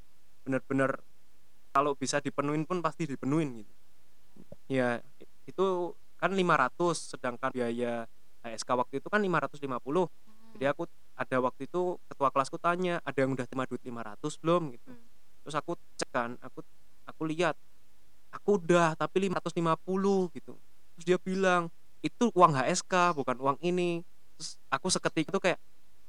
[0.45, 1.01] bener-bener
[1.69, 3.73] kalau bisa dipenuhin pun pasti dipenuhin gitu.
[4.69, 5.01] Ya
[5.45, 8.05] itu kan 500 sedangkan biaya
[8.45, 9.61] HSK waktu itu kan 550
[10.57, 14.63] jadi aku ada waktu itu ketua kelasku tanya ada yang udah terima duit 500 belum?
[14.75, 14.89] Gitu.
[14.89, 15.05] Hmm.
[15.43, 16.61] terus aku cek kan aku
[17.09, 17.57] aku lihat
[18.29, 20.53] aku udah tapi 550 gitu.
[20.95, 21.73] Terus dia bilang
[22.05, 24.05] itu uang HSK bukan uang ini.
[24.37, 25.59] Terus aku seketika itu kayak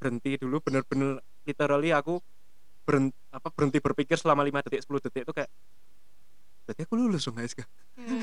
[0.01, 2.21] berhenti dulu bener-bener literally aku
[2.89, 5.51] berhenti, apa berhenti berpikir selama 5 detik 10 detik itu kayak
[6.65, 7.61] berarti aku lulus dong HSK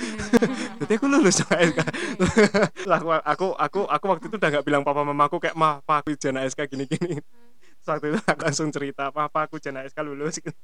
[0.81, 1.79] berarti aku lulus dong HSK
[2.89, 6.01] Lah, aku, aku aku aku waktu itu udah nggak bilang papa mamaku kayak mah pa
[6.01, 7.21] aku ujian HSK gini gini
[7.77, 10.41] Terus waktu itu aku langsung cerita papa aku ujian HSK lulus.
[10.41, 10.51] gitu.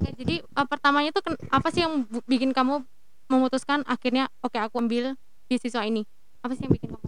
[0.00, 2.80] Oke, jadi uh, pertamanya tuh apa sih yang bikin kamu
[3.28, 5.12] memutuskan akhirnya oke aku ambil
[5.44, 6.08] beasiswa ini?
[6.40, 7.04] Apa sih yang bikin kamu?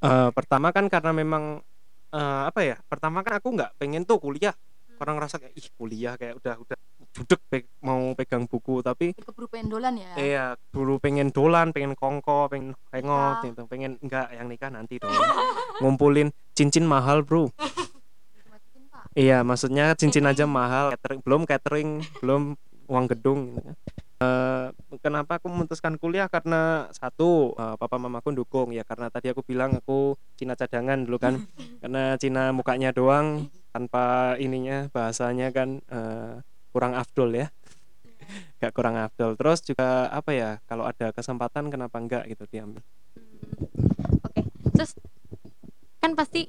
[0.00, 1.60] Eh, pertama kan karena memang
[2.08, 4.56] eh, apa ya pertama kan aku nggak pengen tuh kuliah.
[4.96, 6.78] Orang ngerasa kayak ih kuliah kayak udah udah
[7.12, 10.12] judek pe- mau pegang buku tapi keburu pendolan ya?
[10.16, 13.52] Iya dulu pengen dolan pengen kongko pengen hangout Nikah.
[13.52, 13.62] gitu.
[13.68, 15.12] Pengen enggak yang nikah nanti dong.
[15.84, 17.52] Ngumpulin cincin mahal bro.
[19.16, 22.42] Iya maksudnya cincin aja mahal catering belum catering belum
[22.86, 23.72] uang gedung gitu.
[24.16, 24.68] Eh,
[25.04, 26.24] kenapa aku memutuskan kuliah?
[26.32, 28.72] Karena satu eh, papa mamaku dukung.
[28.72, 31.36] Ya karena tadi aku bilang aku Cina cadangan dulu kan.
[31.84, 36.40] Karena Cina mukanya doang tanpa ininya bahasanya kan eh,
[36.72, 37.52] kurang afdol ya.
[38.56, 39.36] Gak kurang afdol.
[39.36, 42.80] Terus juga apa ya kalau ada kesempatan kenapa enggak gitu diambil.
[42.80, 44.40] Hmm, oke.
[44.72, 44.96] Terus
[46.00, 46.48] kan pasti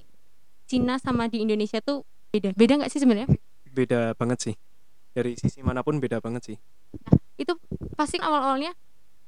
[0.72, 2.50] Cina sama di Indonesia tuh beda.
[2.54, 3.30] Beda nggak sih sebenarnya?
[3.74, 4.56] Beda banget sih.
[5.18, 6.58] Dari sisi mana pun beda banget sih.
[7.42, 7.58] Itu
[7.98, 8.78] pasti awal awalnya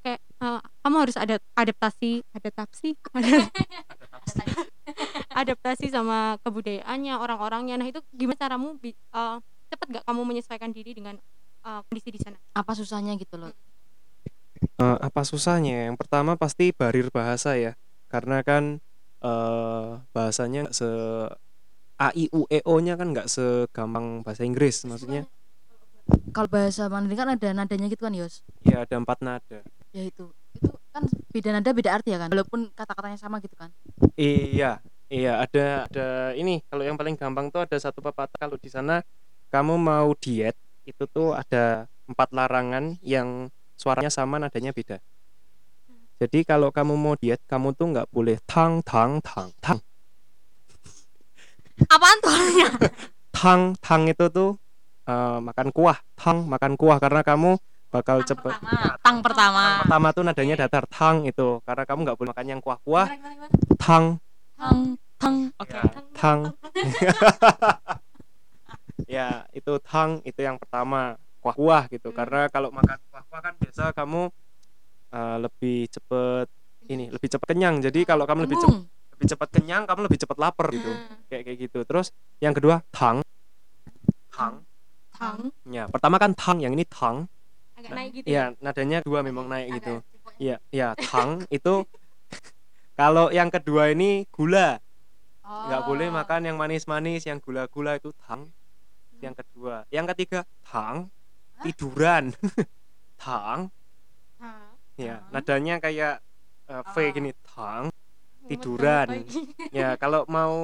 [0.05, 2.95] kayak uh, kamu harus ada adaptasi adaptasi
[5.41, 7.81] adaptasi sama kebudayaannya orang-orangnya.
[7.81, 9.37] Nah itu gimana caramu uh,
[9.73, 11.17] cepet gak kamu menyesuaikan diri dengan
[11.65, 12.37] uh, kondisi di sana?
[12.53, 13.53] Apa susahnya gitu loh?
[14.59, 15.91] Eh, apa susahnya?
[15.91, 17.75] Yang pertama pasti barir bahasa ya.
[18.11, 18.83] Karena kan
[19.19, 20.87] eh bahasanya se
[21.99, 25.27] a i u e o nya kan nggak segampang bahasa Inggris maksudnya.
[26.33, 28.41] Kalau bahasa Mandarin kan ada nadanya gitu kan Yos?
[28.65, 29.59] Ya ada empat nada.
[29.91, 30.31] Ya itu.
[30.55, 32.31] Itu kan beda nada beda arti ya kan?
[32.31, 33.69] Walaupun kata-katanya sama gitu kan?
[34.17, 34.81] Iya
[35.11, 35.43] iya.
[35.43, 38.39] Ada ada ini kalau yang paling gampang tuh ada satu pepatah.
[38.39, 39.03] Kalau di sana
[39.53, 40.57] kamu mau diet
[40.87, 44.97] itu tuh ada empat larangan yang suaranya sama nadanya beda.
[46.19, 49.79] Jadi kalau kamu mau diet kamu tuh nggak boleh tang tang tang tang
[51.87, 52.67] apaan tuh artinya
[53.39, 54.59] tang tang itu tuh
[55.07, 55.97] eh, makan kuah.
[56.19, 56.99] Tang makan kuah.
[56.99, 57.55] Karena kamu
[57.89, 58.53] bakal cepet
[59.01, 59.81] tang pertama.
[59.87, 60.83] Pertama tuh nadanya datar.
[60.91, 61.63] Tang itu.
[61.63, 63.07] Karena kamu nggak boleh makan yang kuah kuah
[63.79, 64.19] tang.
[64.59, 65.35] Tang tang.
[65.55, 65.83] Oke Ya,
[66.15, 66.39] tang.
[69.15, 71.15] ya itu tang itu yang pertama.
[71.39, 72.11] Kuah kuah gitu.
[72.11, 72.17] Hmm.
[72.19, 74.27] karena kalau makan kuah kuah kan biasa kamu
[75.15, 76.47] eh, lebih cepet
[76.91, 77.79] ini lebih cepat kenyang.
[77.79, 78.98] Jadi kalau kamu lebih cepet Tembung.
[79.19, 82.79] Lebih cepat kenyang kamu lebih cepat lapar gitu Hmm, kayak kayak gitu terus yang kedua
[82.87, 83.19] tang
[84.31, 84.63] tang
[85.11, 87.27] tang ya pertama kan tang yang ini tang
[87.75, 90.03] agak Nah, naik gitu Iya, nadanya dua memang naik gitu.
[90.35, 91.83] Iya, iya, tang itu
[92.95, 94.79] kalau yang kedua ini gula.
[95.43, 96.15] Nggak boleh Oh.
[96.19, 98.51] makan yang manis-manis, yang gula-gula itu tang.
[99.19, 99.87] Yang kedua.
[99.89, 101.07] Yang ketiga, tang
[101.63, 102.35] tiduran.
[103.23, 103.71] tang.
[104.99, 106.19] Ya, nadanya kayak
[106.67, 107.07] eh, V Oh.
[107.15, 107.87] gini, tang.
[108.47, 109.07] Tiduran.
[109.69, 110.55] Ya, kalau mau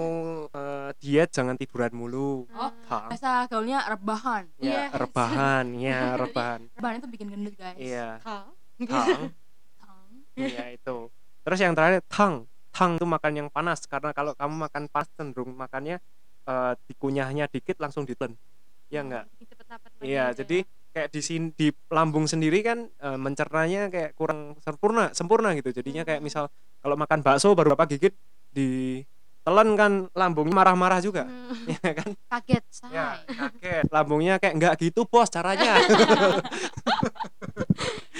[0.49, 2.49] eh, diet jangan tiduran mulu.
[2.49, 2.71] Oh,
[3.05, 4.97] bahasa gaulnya rebahan Ya, Yes.
[4.97, 6.73] rebahan, ya, rebahan.
[6.73, 8.49] rebahan itu bikin gendut guys Iya, Tang.
[9.77, 10.09] tang.
[10.33, 11.13] Iya itu.
[11.45, 12.49] Terus yang terakhir tang.
[12.73, 16.01] Tang itu makan yang panas karena kalau kamu makan panas cenderung makannya
[16.49, 18.33] eh, dikunyahnya dikit langsung ditelan.
[18.89, 19.29] Ya enggak?
[19.37, 20.57] Bikin cepet lapar lagi Iya, jadi
[20.95, 25.69] kayak di sini di lambung sendiri kan eh, mencernanya kayak kurang sempurna, sempurna gitu.
[25.69, 26.27] Jadinya kayak Hmm.
[26.27, 26.45] misal
[26.85, 28.13] kalau makan bakso baru berapa gigit
[28.53, 31.25] ditelan kan lambungnya marah-marah juga.
[31.25, 31.65] Hmm.
[31.81, 32.09] Ya kan?
[32.29, 33.89] kaget say Ya, kaget.
[33.89, 35.81] Lambungnya kayak enggak gitu, Bos, caranya.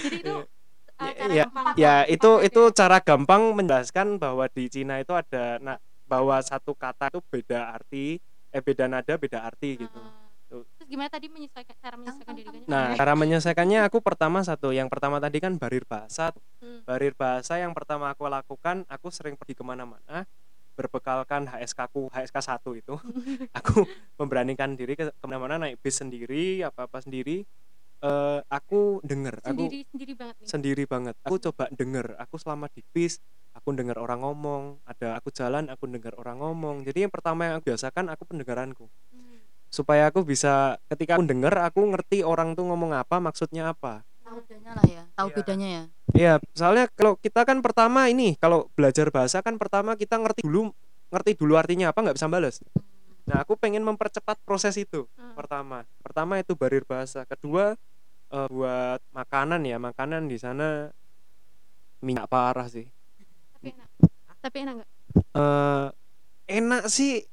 [0.02, 0.42] jadi itu uh,
[0.98, 2.72] Ya, cara ya, gampang ya itu paket itu ya.
[2.74, 5.78] cara gampang menjelaskan bahwa di Cina itu ada nah
[6.10, 8.18] bahwa satu kata itu beda arti
[8.50, 10.02] eh beda nada beda arti gitu Ah.
[10.02, 10.25] Tuh.
[10.64, 14.72] Terus gimana tadi menyesuaikan cara menyesuaikan diri kan nah cara menyelesaikannya aku pertama satu.
[14.72, 16.32] Yang pertama tadi kan barir bahasa.
[16.62, 16.82] Hmm.
[16.88, 20.26] barir bahasa yang pertama aku lakukan aku sering pergi ke mana-mana
[20.76, 22.96] berbekalkan HSK ku HSK 1 itu.
[23.64, 23.88] Aku
[24.20, 27.48] memberanikan diri ke ke mana-mana naik bis sendiri apa apa sendiri.
[28.04, 30.48] Eh, aku denger aku sendiri sendiri banget nih.
[30.52, 31.16] sendiri banget.
[31.24, 33.24] Aku coba denger aku selama di bis
[33.56, 34.84] aku dengar orang ngomong.
[34.84, 36.84] Ada aku jalan aku dengar orang ngomong.
[36.84, 38.86] Jadi yang pertama yang aku biasakan aku pendengaranku.
[39.76, 44.08] Supaya aku bisa ketika aku denger aku ngerti orang tuh ngomong apa maksudnya apa.
[44.24, 45.36] Tahu bedanya lah ya tahu Iya.
[45.36, 45.84] bedanya ya.
[46.16, 50.72] Iya soalnya kalau kita kan pertama ini kalau belajar bahasa kan pertama kita ngerti dulu
[51.12, 52.64] ngerti dulu artinya apa nggak bisa balas
[53.26, 55.34] nah aku pengen mempercepat proses itu Hmm.
[55.36, 55.82] pertama.
[56.00, 57.26] Pertama itu barir bahasa.
[57.26, 57.74] Kedua
[58.32, 60.94] eh, buat makanan ya makanan di sana
[62.00, 62.86] minyak parah sih.
[63.58, 63.90] Tapi enak.
[64.40, 64.90] Tapi enak nggak?
[65.36, 65.88] Eh
[66.54, 67.26] enak sih.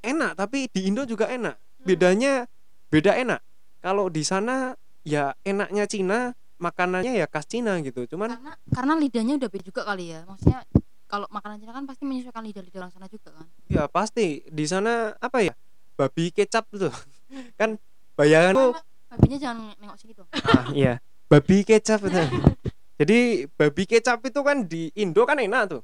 [0.00, 2.48] Enak tapi di Indo juga enak bedanya
[2.88, 3.40] beda enak.
[3.84, 4.72] Kalau di sana
[5.04, 6.18] ya enaknya Cina
[6.56, 8.08] makanannya ya khas Cina gitu.
[8.08, 10.24] Cuman karena karena lidahnya udah beda juga kali ya.
[10.24, 10.64] Maksudnya
[11.04, 13.46] kalau makanan Cina kan pasti menyesuaikan lidah lidah orang sana juga kan.
[13.68, 14.42] Ya pasti.
[14.48, 15.52] Di sana apa ya
[15.94, 16.90] babi kecap tuh.
[17.60, 17.78] Kan
[18.14, 18.74] bayanganku
[19.10, 20.28] babinya jangan nengok sini dong.
[20.32, 20.98] Ah iya.
[21.30, 22.18] Babi kecap itu.
[23.00, 25.82] Jadi babi kecap itu kan di Indo kan enak tuh.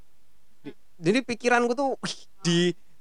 [0.62, 2.58] Di- jadi pikiranku tuh "Wih, di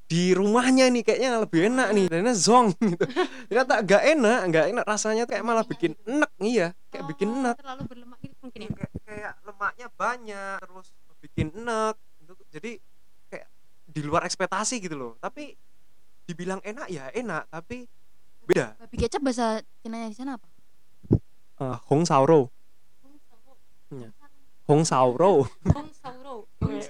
[0.09, 3.05] di rumahnya nih kayaknya lebih enak nih dan zong gitu.
[3.47, 7.37] Ternyata gak enak gak enak rasanya tuh kayak malah bikin enak iya kayak bikin Oh,
[7.45, 8.69] enak terlalu berlemak gitu mungkin ya?
[8.73, 10.87] Kayak, kayak lemaknya banyak terus
[11.21, 11.93] bikin enak
[12.25, 12.33] gitu.
[12.49, 12.71] jadi
[13.29, 13.47] kayak
[13.85, 15.13] di luar ekspektasi gitu loh.
[15.21, 15.53] Tapi
[16.25, 17.85] dibilang enak ya enak tapi
[18.49, 18.81] beda.
[18.81, 20.47] Babi kecap bahasa Cina di sana apa?
[21.61, 22.49] Uh, Hong Sauro.
[23.93, 24.09] Iya.
[24.65, 25.45] Hong Sauro.
[25.45, 26.49] Hong Sauro.
[26.69, 26.85] Iya,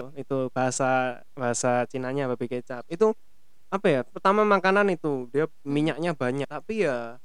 [0.00, 2.88] itu itu bahasa bahasa Cinanya babi kecap.
[2.88, 3.12] Itu
[3.70, 6.48] apa ya pertama makanan itu dia minyaknya banyak.
[6.48, 7.20] Tapi ya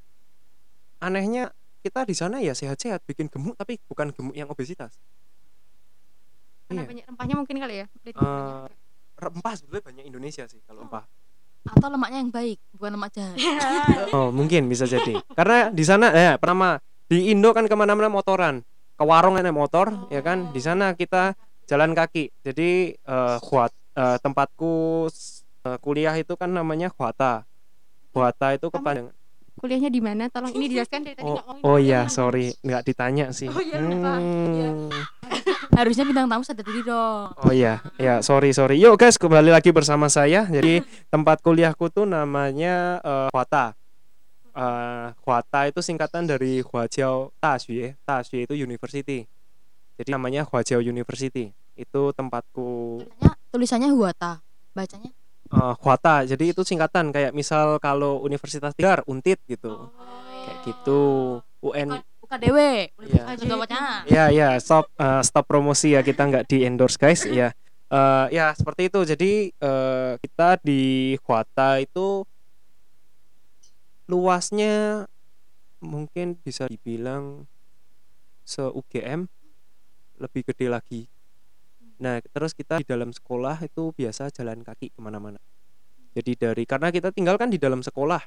[1.00, 5.00] anehnya kita di sana ya sehat-sehat bikin gemuk tapi bukan gemuk yang obesitas.
[6.66, 6.90] Karena Iya.
[6.92, 7.88] banyak rempahnya mungkin kali ya?
[8.04, 8.72] Banyak.
[9.16, 9.54] rempah.
[9.56, 10.92] sebetulnya banyak Indonesia sih kalau Oh.
[10.92, 11.08] rempah.
[11.72, 13.38] Atau lemaknya yang baik bukan lemak jahat.
[14.18, 15.24] Oh mungkin bisa jadi.
[15.34, 18.60] Karena di sana ya pertama di Indo kan ke mana-mana motoran.
[18.96, 20.52] Ke warung naik motor ya kan?
[20.52, 21.32] Di sana kita
[21.66, 25.10] jalan kaki jadi eh Huat eh, tempatku
[25.66, 27.44] eh, kuliah itu kan namanya Huata
[28.14, 29.14] Huata itu kepanjangan
[29.56, 33.32] kuliahnya di mana tolong ini dijelaskan dari tadi oh, ngomongin oh iya sorry nggak ditanya
[33.32, 34.20] sih Oh iya, lupa.
[34.20, 34.70] Iya.
[34.70, 34.92] Hmm.
[35.76, 38.80] harusnya bintang tamu sadar diri dong Oh iya, ya sorry sorry.
[38.80, 40.48] Yuk guys kembali lagi bersama saya.
[40.48, 40.80] Jadi
[41.12, 43.76] tempat kuliahku tuh namanya eh, Huata.
[44.56, 48.00] Eh, Huata itu singkatan dari Huajiao Daxue.
[48.08, 49.28] Daxue itu university.
[49.96, 51.56] Jadi namanya Huajiao University.
[51.76, 54.32] Itu tempatku tulisannya tulisannya huata
[54.76, 55.12] bacanya
[55.52, 56.16] eh, Huata.
[56.28, 59.92] Jadi itu singkatan kayak misal kalau Universitas Tigar, Untit gitu.
[60.46, 61.02] Kayak gitu.
[61.66, 62.58] UN UKDW
[62.98, 67.54] Universitas Ya ya stop eh, stop promosi ya kita nggak di endorse guys ya.
[67.90, 69.00] Eh, ya seperti itu.
[69.06, 72.26] Jadi eh, kita di Huata itu
[74.06, 75.06] luasnya
[75.82, 77.46] mungkin bisa dibilang
[78.46, 79.26] se UGM
[80.20, 81.02] lebih gede lagi.
[82.00, 85.40] Nah terus kita di dalam sekolah itu biasa jalan kaki ke mana-mana.
[86.16, 88.24] Jadi dari karena kita tinggal kan di dalam sekolah.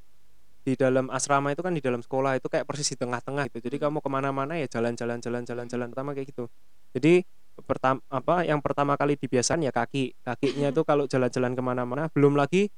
[0.65, 3.65] Di dalam asrama itu kan di dalam sekolah itu kayak persis di tengah-tengah gitu.
[3.65, 6.45] Jadi kamu ke mana-mana ya jalan-jalan jalan-jalan jalan pertama kayak gitu.
[6.93, 7.25] Jadi
[7.59, 10.13] pertama apa yang pertama kali dibiasakan ya kaki.
[10.21, 12.69] Kakinya tuh kalau jalan-jalan ke mana-mana belum lagi.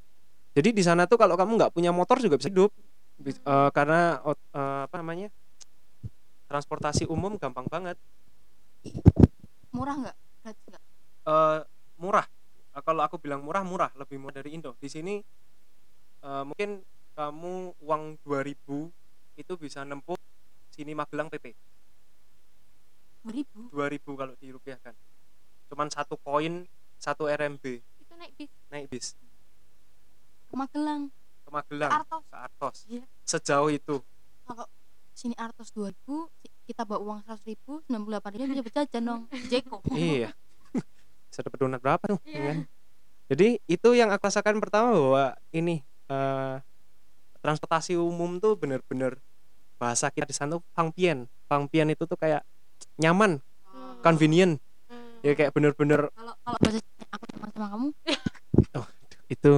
[0.55, 2.71] Jadi di sana tuh kalau kamu nggak punya motor juga bisa hidup.
[3.27, 5.29] Eh, karena eh, apa namanya
[6.49, 8.01] transportasi umum gampang banget
[9.71, 10.17] murah nggak?
[10.43, 10.83] Gratis nggak?
[11.27, 11.61] Eh
[12.01, 12.27] murah.
[12.71, 13.91] Eh, kalau aku bilang murah murah.
[13.95, 14.75] Lebih murah dari Indo.
[14.79, 15.21] Di sini
[16.21, 16.81] eh, mungkin
[17.15, 18.89] kamu uang 2000
[19.37, 20.17] itu bisa nempuh
[20.71, 21.53] sini Magelang PP
[23.21, 24.95] 2000 2000 kalau dirupiahkan.
[25.69, 26.65] Cuman satu koin
[26.97, 28.51] satu RMB itu naik bis?
[28.73, 29.07] Naik bis.
[30.49, 31.13] Ke Magelang?
[31.45, 31.93] Ke Magelang.
[31.93, 32.23] Artos?
[32.29, 32.77] Ke Artos.
[32.89, 33.05] Iya.
[33.25, 34.01] sejauh itu.
[34.49, 34.67] Kalau
[35.13, 39.23] sini Artos 2000 si- kita bawa uang 100 ribu 98 ribu bisa berjajan dong.
[39.51, 39.83] Jeko.
[39.91, 40.31] Iya.
[41.31, 42.21] Bisa dapat donat berapa tuh?
[42.27, 42.59] Ya kan?
[43.31, 46.57] jadi itu yang aku rasakan pertama bahwa ini eh,
[47.39, 49.19] transportasi umum tuh bener-bener
[49.79, 52.43] bahasa kita di sana tuh pangpian pangpian itu tuh kayak
[52.99, 53.39] nyaman
[54.03, 54.59] convenient.
[55.23, 56.79] Ya kayak bener-bener kalau kalau bahasa
[57.15, 57.89] aku sama sama kamu
[59.31, 59.53] itu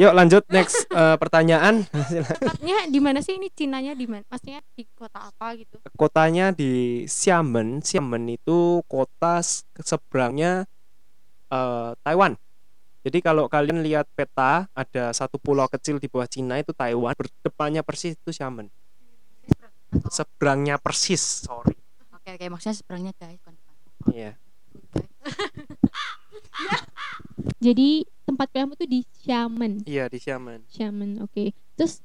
[0.00, 0.42] yuk lanjut.
[0.48, 1.86] Next eh, pertanyaan.
[2.40, 3.36] Tempatnya di mana sih?
[3.36, 4.24] Ini Cinanya di mana?
[4.28, 5.76] Maksudnya di kota apa gitu?
[5.96, 7.80] Kotanya di Xiamen.
[7.82, 9.40] Xiamen itu kota
[9.80, 10.68] seberangnya
[11.50, 12.36] eh, Taiwan.
[13.02, 17.16] Jadi kalau kalian lihat peta ada satu pulau kecil di bawah Cina itu Taiwan.
[17.18, 18.70] Berdepannya persis itu Xiamen.
[20.08, 21.74] Seberangnya persis sorry.
[22.14, 22.46] Oke oke.
[22.48, 23.42] Maksudnya seberangnya guys
[24.10, 24.34] iya
[27.58, 29.84] jadi tempat kuliahmu tuh di Xiamen.
[29.84, 30.66] Iya di Xiamen.
[30.70, 31.52] Xiamen oke.
[31.74, 32.00] Terus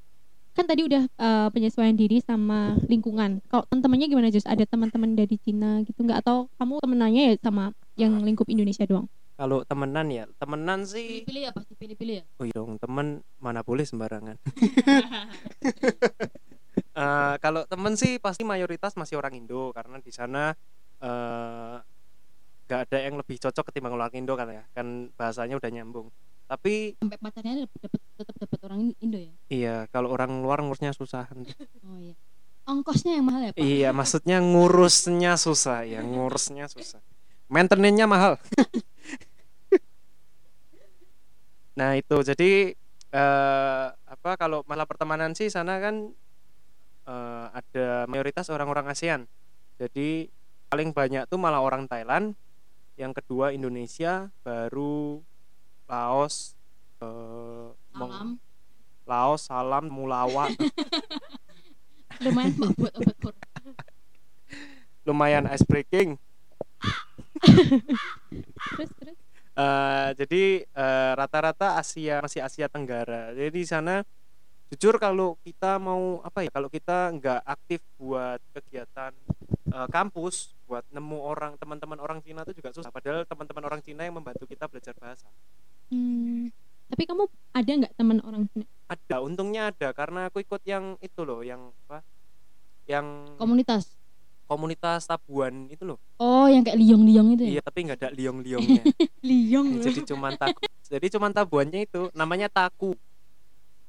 [0.58, 3.46] kan tadi udah eh, penyesuaian diri sama lingkungan.
[3.46, 4.50] Kalau teman-temannya gimana Jus?
[4.50, 6.26] Ada teman-teman dari Cina gitu nggak?
[6.26, 9.06] Atau kamu temenannya ya sama yang lingkup Indonesia doang?
[9.38, 11.22] Kalau temenan ya temenan sih.
[11.22, 12.24] Pilih-pilih ya pasti pilih-pilih ya?
[12.42, 12.82] Oh iya dong.
[12.82, 14.36] Temen mana boleh sembarangan.
[16.98, 19.70] Eh, kalau temen sih pasti mayoritas masih orang Indo.
[19.70, 20.58] Karena di sana
[20.98, 21.78] eh,
[22.68, 26.12] nggak ada yang lebih cocok ketimbang orang Indo kan ya kan bahasanya udah nyambung.
[26.48, 27.80] Tapi sampai pacarnya dapat
[28.20, 29.34] tetap dapat orang Indo ya?
[29.48, 31.32] Iya kalau orang luar ngurusnya susah.
[31.88, 32.14] Oh iya.
[32.68, 33.64] Ongkosnya yang mahal ya pak?
[33.64, 37.00] Iya maksudnya ngurusnya susah ya ngurusnya susah.
[37.48, 38.36] Maintenance-nya mahal.
[41.78, 42.18] Nah itu.
[42.26, 42.74] Jadi
[43.14, 46.10] eh, apa kalau malah pertemanan sih sana kan
[47.06, 49.30] eh, ada mayoritas orang-orang ASEAN.
[49.78, 50.26] Jadi
[50.74, 52.34] paling banyak tuh malah orang Thailand
[52.98, 55.22] yang kedua Indonesia baru
[55.86, 56.58] Laos
[57.00, 58.42] eh, Mong-
[59.08, 60.52] Laos Salam Mulawak.
[62.26, 63.48] Lumayan buat obat corona.
[65.06, 66.18] Lumayan ice breaking.
[68.74, 69.18] Terus terus?
[69.58, 73.34] Eh, jadi eh, rata-rata Asia masih Asia Tenggara.
[73.38, 74.02] Jadi di sana
[74.74, 79.14] jujur kalau kita mau apa ya kalau kita nggak aktif buat kegiatan
[79.72, 82.92] eh, kampus buat nemu orang teman-teman orang Cina itu juga susah.
[82.92, 85.32] Padahal teman-teman orang Cina yang membantu kita belajar bahasa.
[85.88, 86.52] Hmm,
[86.92, 87.24] tapi kamu
[87.56, 88.68] ada nggak teman orang Cina?
[88.92, 92.04] Ada untungnya ada karena aku ikut yang itu loh yang apa?
[92.84, 93.08] Yang
[93.40, 93.84] komunitas?
[94.48, 96.00] Komunitas tabuan itu loh.
[96.24, 97.50] oh yang kayak liong-liong itu ya?
[97.58, 98.84] Iya tapi nggak ada liong-liongnya.
[99.28, 100.64] Liong jadi cuman taku.
[100.88, 102.96] Jadi cuman tabuannya itu namanya taku.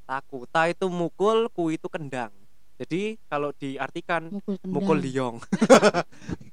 [0.03, 0.51] Taku.
[0.51, 2.35] Ta itu mukul ku itu kendang.
[2.79, 5.43] Jadi kalau diartikan mukul mukul liong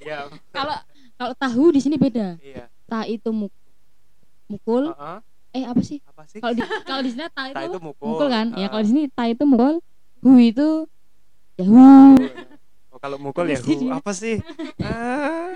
[0.00, 0.18] iya.
[0.50, 0.76] Kalau
[1.14, 2.40] kalau tahu di sini beda.
[2.40, 2.66] Iya.
[2.88, 3.52] Ta itu muk
[4.50, 4.90] mukul.
[4.90, 5.18] Heeh.
[5.50, 5.98] eh apa sih?
[6.06, 6.38] Apa sih?
[6.38, 8.28] Kalau di kalau di sini ta itu, ta itu mukul mukul.
[8.30, 8.46] kan?
[8.54, 8.68] Ya Heeh.
[8.70, 9.74] kalau di sini ta itu mukul.
[10.20, 10.68] Hu itu
[11.56, 11.78] ya hu.
[12.90, 14.36] Oh, kalau mukul ya Apa sih hu apa sih?
[14.82, 15.54] Ah.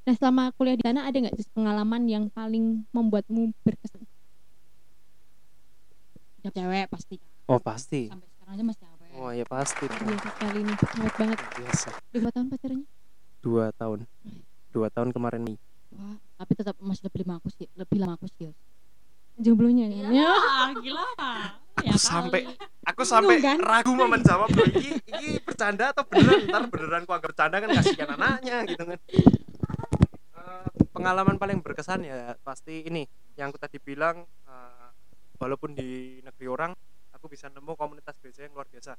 [0.00, 4.02] nah selama kuliah di sana ada nggak pengalaman yang paling membuatmu berkesan?
[6.40, 7.20] Ya cewek pasti.
[7.46, 8.08] Oh pasti.
[8.08, 8.86] Sampai sekarang aja masih
[9.20, 10.76] oh ya pasti biasa sekali nih.
[10.80, 11.38] Hebat banget.
[11.60, 11.88] Biasa.
[11.92, 12.86] Udah berapa tahun pacarnya
[13.40, 13.98] dua tahun.
[14.70, 15.58] Dua tahun kemarin nih
[15.90, 18.54] Wah, tapi tetap masih lebih lama aku sih lebih lama aku sih
[19.40, 20.30] jomblonya kan ya
[20.78, 21.06] gila.
[21.80, 22.46] Aku sampai
[22.86, 23.58] aku sampai kan?
[23.58, 26.46] ragu mau menjawab loh ini ini bercanda atau beneran?
[26.46, 28.98] Ntar beneran aku anggap bercanda kan kasihan anaknya gitu kan.
[30.38, 34.88] Eh, pengalaman paling berkesan ya pasti ini yang aku tadi bilang eh,
[35.40, 36.70] walaupun di negeri orang
[37.20, 38.96] aku bisa nemu komunitas gereja yang luar biasa.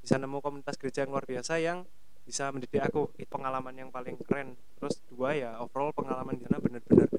[0.00, 1.84] Bisa nemu komunitas gereja yang luar biasa yang
[2.24, 3.12] bisa mendidik aku.
[3.20, 4.56] Itu pengalaman yang paling keren.
[4.80, 7.12] Terus dua ya overall pengalaman di sana bener-bener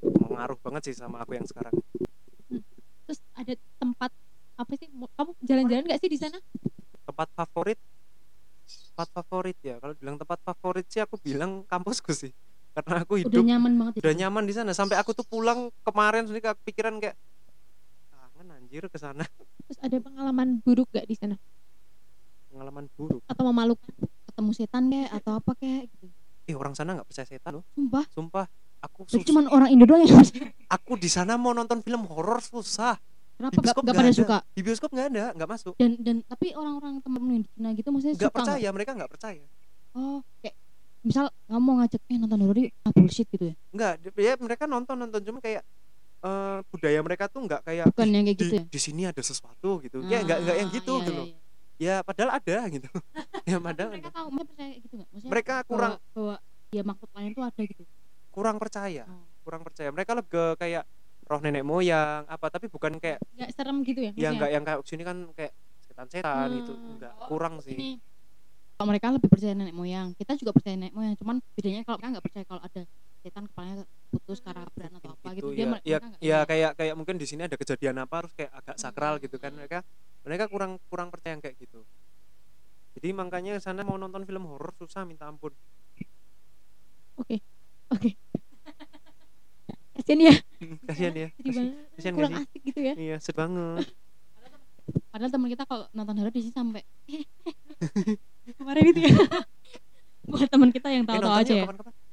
[0.00, 1.76] mengaruh banget sih sama aku yang sekarang.
[3.04, 4.08] Terus ada tempat
[4.56, 4.88] apa sih?
[4.88, 6.40] Kamu jalan-jalan nggak sih di sana?
[7.04, 7.76] Tempat favorit?
[8.64, 9.76] Tempat favorit ya.
[9.84, 12.32] Kalau bilang tempat favorit sih aku bilang kampusku sih.
[12.72, 14.72] Karena aku udah hidup nyaman banget udah nyaman di sana.
[14.72, 17.20] Sampai aku tuh pulang kemarin sendiri kepikiran kayak
[18.74, 19.22] anjir ke sana.
[19.70, 21.38] Terus ada pengalaman buruk gak di sana?
[22.50, 23.22] Pengalaman buruk?
[23.30, 23.94] Atau memalukan?
[24.26, 26.10] Ketemu setan kayak atau apa kayak gitu?
[26.50, 27.64] Eh orang sana nggak percaya setan loh.
[27.78, 28.04] Sumpah?
[28.10, 28.44] Sumpah
[28.82, 30.18] aku Berarti sus- cuman orang Indo doang yang
[30.66, 32.98] aku di sana mau nonton film horor susah.
[33.38, 33.54] Kenapa?
[33.54, 34.18] Di gak, bioskop gak pada ada.
[34.18, 34.36] suka?
[34.50, 35.72] Di bioskop nggak ada nggak masuk.
[35.78, 39.44] Dan dan tapi orang-orang temen di Cina gitu maksudnya nggak suka percaya mereka nggak percaya.
[39.94, 40.54] Oh kayak
[41.06, 42.74] misal kamu mau ngajak eh nonton horor yuk.
[42.82, 43.54] Ah bullshit gitu ya?
[43.70, 45.22] Nggak ya mereka nonton nonton.
[45.22, 45.62] Cuma kayak
[46.24, 49.20] eh, budaya mereka tuh nggak kayak bukan yang kayak di, gitu ya di sini ada
[49.20, 51.38] sesuatu gitu ya nggak nggak yang Ah, gitu iya, gitu iya, loh iya.
[51.76, 52.88] ya padahal ada gitu
[53.50, 54.16] ya padahal mereka ada.
[54.16, 56.34] tahu mereka percaya gitu nggak maksudnya mereka kurang bahwa, bahwa
[56.70, 57.82] ya makhluk lain tuh ada gitu
[58.30, 59.24] kurang percaya Oh.
[59.44, 60.84] kurang percaya mereka lebih ke kayak
[61.24, 64.32] roh nenek moyang apa tapi bukan kayak nggak serem gitu ya yang maksudnya?
[64.34, 66.56] nggak yang kayak sini kan kayak setan-setan Hmm.
[66.58, 67.90] gitu enggak Oh, kurang sih ini
[68.74, 72.10] kalau mereka lebih percaya nenek moyang kita juga percaya nenek moyang cuman bedanya kalau mereka
[72.10, 72.82] nggak percaya kalau ada
[73.20, 77.20] setan kepalanya putus karabran atau apa gitu, Gitu, dia ya, mereka ya, kayak kayak mungkin
[77.20, 79.52] di sini ada kejadian apa harus kayak agak sakral gitu kan.
[79.52, 79.84] Mereka
[80.24, 81.84] mereka kurang kurang percaya yang kayak gitu.
[82.96, 85.52] Jadi makanya sana mau nonton film horor susah minta ampun.
[87.20, 87.44] Oke
[87.92, 88.10] oke.
[89.94, 90.34] Kasian ya.
[90.88, 91.28] Kasihan ya.
[91.38, 92.42] Gak kurang sih?
[92.42, 92.94] asik gitu ya.
[92.98, 93.86] Iya sedih banget.
[95.08, 96.82] Padahal teman kita kalau nonton horor di sini sampai
[98.58, 99.14] kemarin itu ya.
[100.28, 101.64] Buat teman kita yang tahu-tahu aja ya.
[101.68, 101.92] kapan-kapan.
[101.92, 102.03] nonton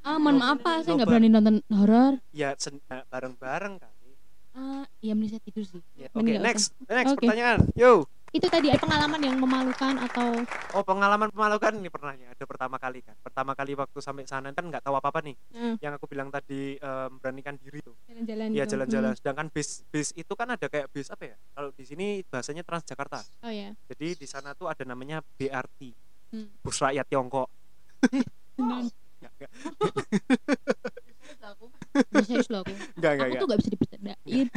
[0.00, 2.12] ah mohon maaf pak saya nggak berani nonton horor.
[2.32, 4.10] Ya eh, bareng-bareng kali.
[4.56, 5.82] Ah iya mending saya tidur sih.
[5.94, 7.24] Ya, oke nggak next next Oke.
[7.24, 7.60] pertanyaan.
[7.76, 8.04] Yo.
[8.30, 10.46] Itu tadi ada pengalaman yang memalukan atau?
[10.70, 13.18] Oh pengalaman memalukan ini pernahnya ada pertama kali kan.
[13.26, 15.34] Pertama kali waktu sampai sana kan nggak tahu apa apa nih.
[15.50, 17.98] Eh, yang aku bilang tadi em, memberanikan diri tuh.
[18.06, 18.70] Jalan-jalan ya gitu.
[18.78, 19.12] jalan-jalan.
[19.18, 21.36] Sedangkan bis bis itu kan ada kayak bis apa ya?
[21.50, 23.18] Kalau di sini bahasanya Transjakarta.
[23.18, 23.46] Hmm.
[23.50, 26.46] oh ya jadi di sana tuh ada namanya BRT Hmm.
[26.62, 27.50] bus rakyat Tiongkok
[29.20, 29.30] Beneran.
[29.30, 29.50] Nggak, nggak,
[32.10, 32.72] Nggak serius loh aku.
[32.72, 34.48] Aku tuh gak bisa dipercandain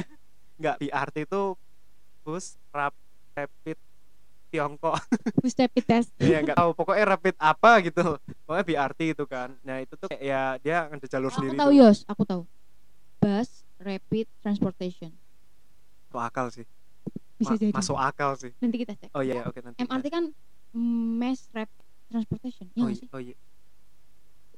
[0.64, 1.42] nggak BRT itu
[2.24, 2.94] bus rap
[3.34, 3.78] rapid
[4.54, 4.96] Tiongkok.
[5.42, 6.10] Bus rapid test.
[6.22, 6.72] Ya nggak tahu.
[6.78, 8.22] Pokoknya rapid apa gitu.
[8.46, 9.50] Pokoknya BRT itu kan.
[9.66, 11.80] Nah itu tuh kayak ya dia ada jalur aku sendiri tahu tuh.
[11.82, 12.00] Yos.
[12.06, 12.42] Aku tahu.
[13.18, 13.50] Bus
[13.82, 15.12] rapid transportation.
[16.14, 16.66] Masuk akal sih.
[17.42, 17.72] Bisa Ma- jadi.
[17.74, 18.52] masuk akal sih.
[18.62, 19.10] Nanti kita cek.
[19.18, 20.24] Oh iya iya, oke nanti MRT kan
[20.78, 21.84] mm, mass rapid
[22.14, 22.66] transportation.
[22.78, 23.34] Ya oh, iya, oh iya.
[23.34, 23.53] ya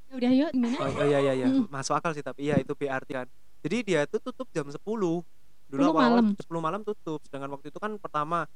[0.08, 1.66] udah yuk gimana Oh, oh iya iya iya, Mm.
[1.68, 3.26] masuk akal sih tapi iya itu BRT kan.
[3.60, 4.78] Jadi dia tuh tutup jam 10.
[4.78, 5.22] Dulu
[5.66, 6.26] 10 awal malam.
[6.32, 7.18] 10 malam tutup.
[7.22, 8.46] Sedangkan waktu itu kan pertama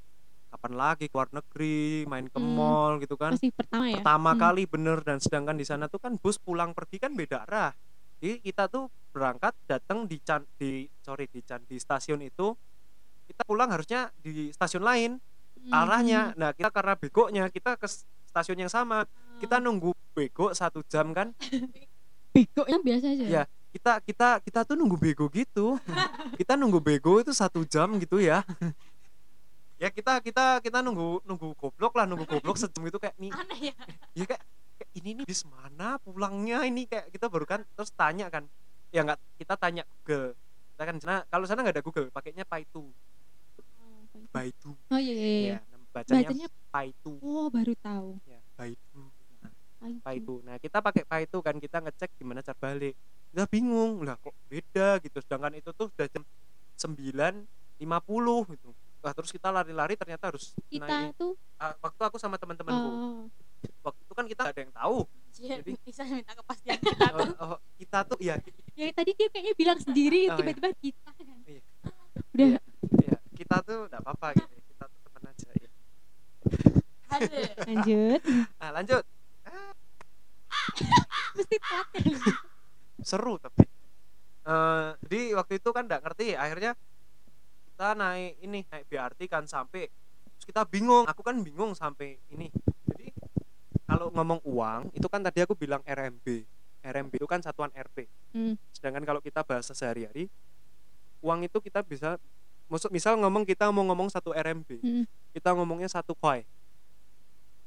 [0.47, 2.53] kapan lagi keluar negeri, main ke Hmm.
[2.53, 3.35] mall gitu kan.
[3.35, 4.41] masih pertama ya Pertama Hmm.
[4.41, 7.71] kali bener dan sedangkan di sana tuh kan bus pulang pergi kan beda arah.
[8.19, 12.55] Jadi kita tuh berangkat datang di can di sorry di can di stasiun itu
[13.27, 15.11] kita pulang harusnya di stasiun lain
[15.61, 15.75] Hmm.
[15.77, 17.85] arahnya nah kita karena begonya kita ke
[18.25, 19.05] stasiun yang sama
[19.37, 21.33] kita nunggu bego satu jam kan?
[22.37, 23.27] Bego ya biasa aja.
[23.27, 23.43] Ya.
[23.71, 25.79] kita kita kita tuh nunggu bego gitu.
[26.39, 28.45] Kita nunggu bego itu satu jam gitu ya.
[29.81, 33.73] Ya kita kita kita nunggu nunggu goblok lah nunggu goblok sejam itu kayak nih aneh
[33.73, 33.75] ya.
[34.13, 34.45] ya kayak,
[34.77, 36.85] kayak ini nih bis mana pulangnya ini?
[36.85, 38.45] Kayak kita baru kan terus tanya kan.
[38.93, 40.37] Ya nggak kita tanya Google.
[40.77, 42.93] Kita kan nah kalau sana nggak ada Google pakainya Paitu.
[44.29, 44.77] Baidu.
[44.93, 45.57] Oh iya iya, iya.
[45.65, 47.13] ya bacanya bacanya Paitu.
[47.25, 48.21] Oh baru tahu.
[48.29, 49.09] Ya Baidu
[49.81, 50.45] Paitu.
[50.45, 52.93] Nah kita pakai Paitu kan kita ngecek gimana cara balik.
[53.31, 54.05] Kita bingung.
[54.05, 55.19] Lah kok beda gitu.
[55.19, 56.23] Sedangkan itu tuh sudah jam
[56.77, 58.71] 9.50 gitu.
[59.01, 62.85] Wah, terus kita lari-lari ternyata harus kita naik tuh Ah, waktu aku sama teman-temanku.
[62.85, 63.25] Oh,
[63.81, 64.99] waktu itu kan kita nggak ada yang tahu.
[65.31, 66.77] Jadi- bisa minta kepastian
[67.17, 68.37] oh, oh, kita tuh ya
[68.75, 70.37] ya tadi dia kayaknya bilang sendiri Oh, iya.
[70.37, 71.39] tiba-tiba kita kan.
[71.47, 71.63] Iya.
[72.35, 72.49] udah.
[72.51, 72.59] Iya.
[73.09, 75.69] ya kita tuh nggak apa-apa gitu kita tuh teman aja ya
[77.65, 78.21] lanjut.
[78.61, 79.05] Nah lanjut
[81.37, 81.89] mesti telat
[83.01, 83.65] seru tapi.
[84.45, 86.73] Eh jadi waktu itu kan nggak ngerti akhirnya
[87.71, 89.89] kita naik ini naik BRT kan sampai
[90.37, 92.49] terus kita bingung aku kan bingung sampai ini.
[92.89, 93.09] Jadi
[93.85, 96.27] kalau ngomong uang itu kan tadi aku bilang RMB
[96.81, 98.55] RMB itu kan satuan RP Hmm.
[98.71, 100.31] sedangkan kalau kita bahasa sehari-hari
[101.19, 102.15] uang itu kita bisa
[102.71, 105.05] maksud misal ngomong kita mau ngomong satu RMB Hmm.
[105.35, 106.47] kita ngomongnya satu koi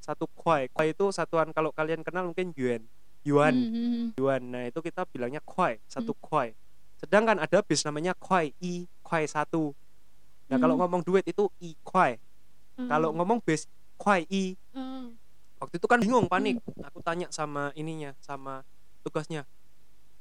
[0.04, 2.84] satu koi koi itu satuan kalau kalian kenal mungkin yuan.
[3.24, 3.56] Yuan.
[3.56, 4.08] Hmm, hmm, hmm.
[4.20, 4.41] yuan.
[4.51, 6.51] Nah itu kita bilangnya koi satu koi
[6.99, 9.72] sedangkan ada bis namanya koi i koi satu.
[10.51, 10.88] Nah kalau Hmm.
[10.88, 13.18] ngomong duit itu i kalau Hmm.
[13.20, 14.60] ngomong bis koi i.
[14.76, 15.16] Hmm.
[15.64, 18.68] waktu itu kan bingung panik aku tanya sama ininya sama
[18.99, 19.47] tugasnya.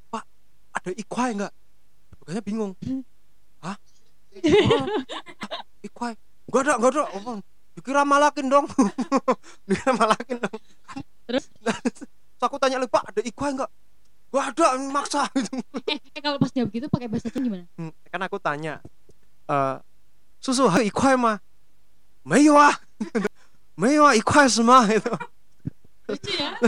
[0.07, 0.23] Pak
[0.71, 1.51] ada i koi nggak?
[2.23, 2.79] Tugasnya bingung.
[3.59, 3.75] Hah?
[4.39, 4.87] Oh,
[5.83, 6.15] i koi
[6.47, 7.03] nggak ada nggak ada.
[7.19, 7.39] Oh,
[7.77, 8.67] dikira malakin dong.
[9.69, 10.57] Dikira malakin dong.
[11.29, 11.49] Terus?
[12.43, 13.71] So, aku tanya lupa ada ikwa enggak?
[14.35, 15.31] Gak ada maksa.
[15.31, 15.63] Gitu
[15.95, 17.71] eh, eh kalau pas jawab gitu pakai bahasa Cina gimana?
[17.79, 18.83] Hmm, kan aku tanya
[19.47, 19.79] uh,
[20.43, 21.37] susu hari ikwa mah?
[22.27, 22.75] Meiwa,
[23.79, 25.15] Meiwa ikwa semua itu.
[26.11, 26.59] lucu ya?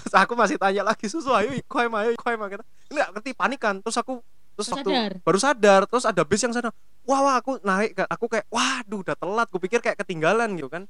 [0.00, 3.30] Terus aku masih tanya lagi susu ayo ikwa mah ayo ikwa mah nggak enggak ngerti
[3.36, 4.24] panikan terus aku
[4.60, 5.12] terus waktu sadar?
[5.24, 6.68] baru sadar terus ada bis yang sana.
[7.08, 9.48] Wah, wah aku naik aku kayak waduh udah telat.
[9.48, 10.84] Gue pikir kayak ketinggalan gitu kan.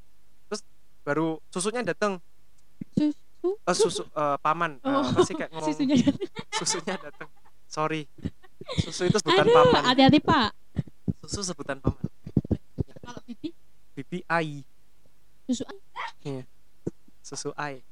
[0.50, 0.66] Terus
[1.06, 2.18] baru susunya datang
[2.98, 3.50] susu?
[3.62, 4.82] Eh, susu eh, paman.
[4.82, 5.96] Eh, Oh, sih kayak ngomong susunya
[6.58, 7.30] susunya datang
[7.70, 8.10] sorry.
[8.82, 9.82] Susu itu sebutan aduh paman.
[9.86, 10.50] hati-hati pak.
[11.24, 12.02] Susu sebutan paman.
[13.06, 13.54] Kalau pipi?
[13.94, 14.66] Bibi ai.
[15.46, 15.62] Susu
[17.22, 17.86] susu ai.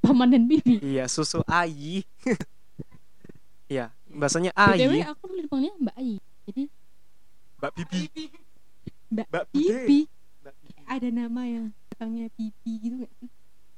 [0.00, 0.28] Paman.
[0.32, 2.00] Dan bibi iya susu ai.
[3.64, 6.62] Iya bahasanya btw ai aku dulu dipanggilnya mbak Ai jadi
[7.58, 8.00] mbak bibi
[9.10, 10.00] mbak mbak bibi
[10.44, 10.82] Mbak Bibi.
[10.84, 13.30] ada nama yang belakangnya bibi gitu nggak sih?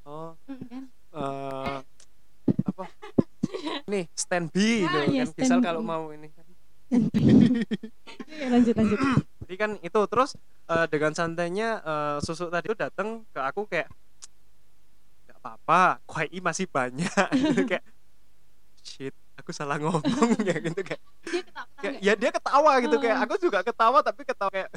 [0.02, 0.34] Oh.
[0.66, 0.90] Kan?
[1.14, 1.78] Eh
[2.66, 2.84] apa?
[3.86, 6.26] Nih stand B gitu Ah, iya, kan misal stand kalau mau ini
[6.86, 7.22] Oke,
[8.54, 8.98] lanjut lanjut.
[9.46, 10.34] Jadi kan itu terus
[10.66, 13.86] eh, dengan santainya eh, susu tadi itu datang ke aku kayak
[15.26, 17.06] nggak apa-apa KUI masih banyak?
[17.54, 17.82] Gitu kayak
[19.36, 20.02] aku salah ngomong
[20.40, 22.12] ya gitu kayak, dia ketawa kayak ya?
[22.14, 23.22] dia ketawa gitu kayak Oh.
[23.22, 24.70] aku juga ketawa tapi ketawa kayak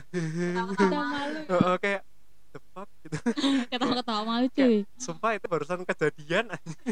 [0.69, 2.01] ketawa malu Heeh, kayak
[2.49, 3.17] the fuck gitu.
[3.71, 4.77] Ketawa ketawa malu cuy.
[4.95, 6.45] sumpah itu barusan kejadian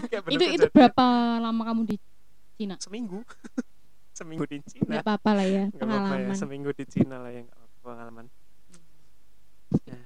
[0.05, 0.74] kayak bener itu itu kejadian.
[0.74, 1.05] berapa
[1.39, 1.95] lama kamu di
[2.80, 3.20] seminggu.
[4.11, 4.86] Seminggu di Cina.
[4.88, 6.34] Nggak apa-apa lah ya ya pengalaman.
[6.34, 8.26] seminggu di Cina lah ya apa-apa pengalaman.
[9.84, 9.97] Ya.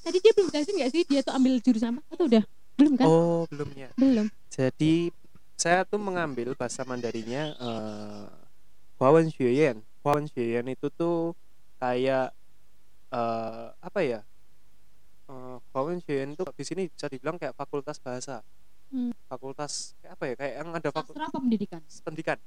[0.00, 1.02] tadi dia belum kasih nggak sih?
[1.04, 2.44] Dia tuh ambil jurusan apa atau udah?
[2.78, 3.06] Belum kan?
[3.06, 3.88] Oh belum ya.
[3.92, 4.26] Belum.
[4.48, 5.12] Jadi
[5.58, 8.26] saya tuh mengambil bahasa Mandarinnya eh
[9.02, 11.34] Huawen Xueyan Huawen Xueyan itu tuh
[11.82, 12.30] kayak
[13.10, 14.20] eh apa ya?
[15.26, 18.40] Eh Huawen Xueyan itu di sini bisa dibilang kayak fakultas bahasa.
[18.88, 19.12] Hmm.
[19.28, 20.34] fakultas kayak apa ya?
[20.38, 21.82] Kayak yang ada fakultas apa pendidikan?
[22.06, 22.38] Pendidikan.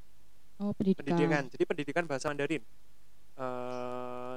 [0.58, 1.44] Oh pendidikan, pendidikan.
[1.52, 2.64] Jadi pendidikan bahasa Mandarin.
[3.36, 4.36] Eh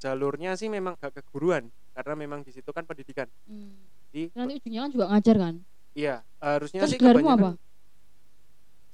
[0.00, 3.28] jalurnya sih memang gak keguruan karena memang di situ kan pendidikan.
[3.44, 3.76] Hmm.
[4.14, 5.54] di nanti ujungnya kan juga ngajar kan?
[5.94, 7.50] Iya harusnya terus sih kebanyakan apa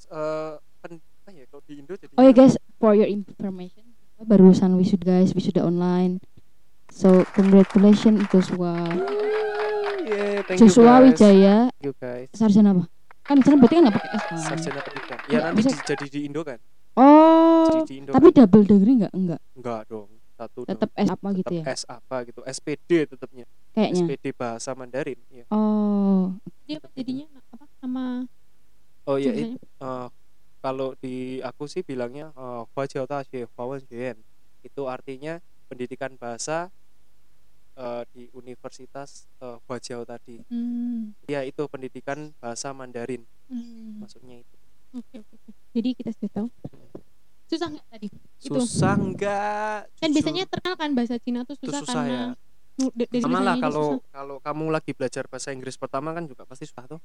[0.07, 3.85] eh pen, apa ya kalau di Indo jadi oh ya guys for your information
[4.21, 6.21] barusan wisuda guys wisuda online.
[6.91, 8.85] So congratulations Joshua.
[10.03, 11.05] Yeah, thank you Joshua guys.
[11.07, 11.57] Wijaya.
[11.71, 12.29] Thank you guys.
[12.35, 12.85] Sarjana apa?
[13.23, 14.37] Kan sana berarti kan nggak pakai S kan?
[14.39, 15.19] Sarjana pendidikan.
[15.23, 16.59] Ya Ya, nanti bisa- jadi di Indo kan?
[16.99, 18.11] Oh jadi di Indo.
[18.13, 18.37] tapi kan.
[18.43, 19.13] double degree nggak?
[19.15, 20.11] Enggak enggak dong.
[20.35, 20.89] Satu tetap.
[20.93, 21.63] S apa gitu ya?
[21.63, 22.41] Tetap S apa gitu.
[22.43, 24.03] SPD tetapnya kayaknya.
[24.03, 26.35] SPD bahasa Mandarin ya oh.
[26.67, 27.65] Dia jadinya apa?
[27.79, 28.05] Sama
[29.11, 29.59] oh ya jurusannya?
[29.59, 30.09] eh,
[30.61, 34.19] kalau di aku sih bilangnya eh, Hua Jiao Daxue Hua Wen Xueyan
[34.63, 36.71] itu artinya pendidikan bahasa
[37.75, 41.17] eh, di Universitas eh, Huajiao tadi Hmm.
[41.25, 43.99] ya itu pendidikan bahasa Mandarin Hmm.
[43.99, 44.57] maksudnya itu
[44.91, 45.51] Oke oke oke.
[45.71, 46.49] Jadi kita sudah tahu.
[47.47, 48.09] Susah nggak tadi?
[48.43, 48.59] Itu.
[48.59, 53.23] susah enggak Kan biasanya terkenal kan bahasa Cina tuh susah, susah karena ya.
[53.23, 56.99] sama lah kalau kalau kamu lagi belajar bahasa Inggris pertama kan juga pasti susah tuh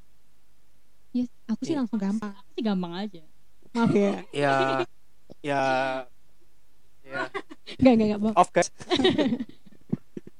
[1.15, 1.79] Yes, aku sih Iya.
[1.79, 2.33] langsung gampang.
[2.33, 3.23] Aku sih gampang aja.
[3.71, 4.13] Maaf ya.
[4.29, 4.55] ya
[5.49, 5.61] ya
[7.01, 7.21] ya
[7.77, 8.19] Enggak enggak enggak.
[8.21, 8.33] Bob.
[8.35, 8.67] off guys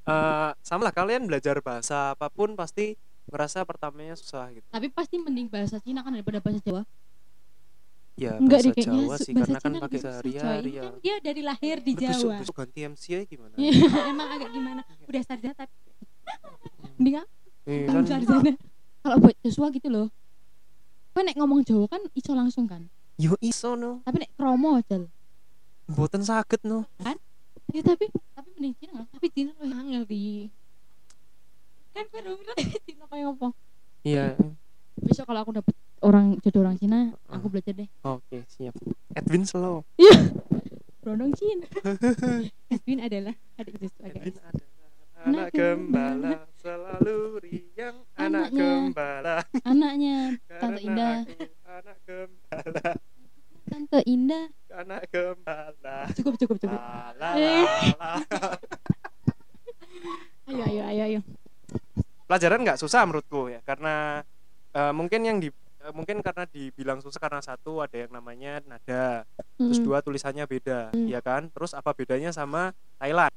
[0.06, 2.94] Eh, sama lah kalian belajar bahasa apa pun pasti
[3.26, 6.86] ngerasa pertamanya susah gitu Tapi pasti mending bahasa Cina kan daripada bahasa Jawa.
[8.14, 10.30] ya Enggak bahasa deh kayaknya Jawa sih bahasa karena kan Cina pakai susah, coy.
[10.30, 12.36] sehari-hari ya kan dia dari lahir di besok, Jawa.
[12.38, 13.72] besok ganti MC ya gimana Iya,
[14.14, 14.80] emang agak gimana?
[15.04, 15.74] Udah sarjana tapi
[16.94, 17.14] mending
[17.66, 18.52] Iya kan sarjana.
[19.02, 20.06] Kalau buat Joshua gitu loh.
[21.16, 22.84] Kan nek ngomong Jawa kan iso langsung kan.
[23.16, 25.00] yo iso no Tapi nek kromo aja.
[25.88, 26.84] mboten sakit no
[27.72, 30.22] Ya tapi Tapi mending Cina tapi Cina lebih angel di
[31.90, 33.48] kan baru bilang Cina kayak apa?
[34.02, 34.36] iya
[34.98, 37.52] Besok kalau aku dapet orang jodoh orang Cina, aku Hmm.
[37.54, 37.88] belajar deh.
[38.02, 38.76] oke siap
[39.12, 39.80] Edwin slow
[41.00, 41.64] Brondong Cina.
[42.74, 44.75] Edwin adalah adik Joshua Edwin adalah
[45.26, 48.62] Anak gembala selalu riang anak Anaknya.
[48.62, 50.16] gembala Anaknya
[50.48, 51.16] Tante Indah.
[51.66, 52.88] anak gembala
[53.66, 54.44] Tante Indah.
[54.72, 56.78] anak gembala Cukup cukup cukup.
[57.12, 57.66] La, Eh.
[60.46, 61.20] Ayo ayo ayo ayo.
[62.26, 64.22] pelajaran nggak susah menurutku ya karena
[64.72, 69.22] eh, mungkin yang di eh, mungkin karena dibilang susah karena satu ada yang namanya nada
[69.56, 71.06] terus dua tulisannya beda Hmm.
[71.06, 73.30] ya kan terus apa bedanya sama Thailand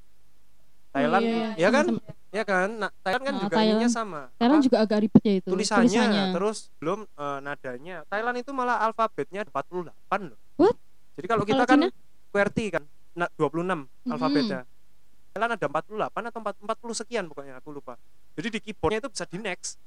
[0.90, 1.50] Thailand iya, iya.
[1.56, 2.14] ya kan Sama-sama.
[2.30, 3.90] ya kan nah, Thailand kan Nah, juga Thailand.
[3.90, 4.66] sama Thailand Apa?
[4.66, 5.48] juga agak ribet ya itu.
[5.48, 9.86] tulisannya, terus belum eh, nadanya Thailand itu malah alfabetnya 48
[10.26, 10.76] loh What?
[11.14, 11.80] jadi kalau kita kan?
[12.30, 13.86] QWERTY kan na- 26 Mm-mm.
[14.08, 14.62] alfabetnya
[15.30, 15.94] Thailand ada 48
[16.26, 17.94] atau 4 40 sekian pokoknya aku lupa
[18.34, 19.78] jadi di keyboardnya itu bisa di next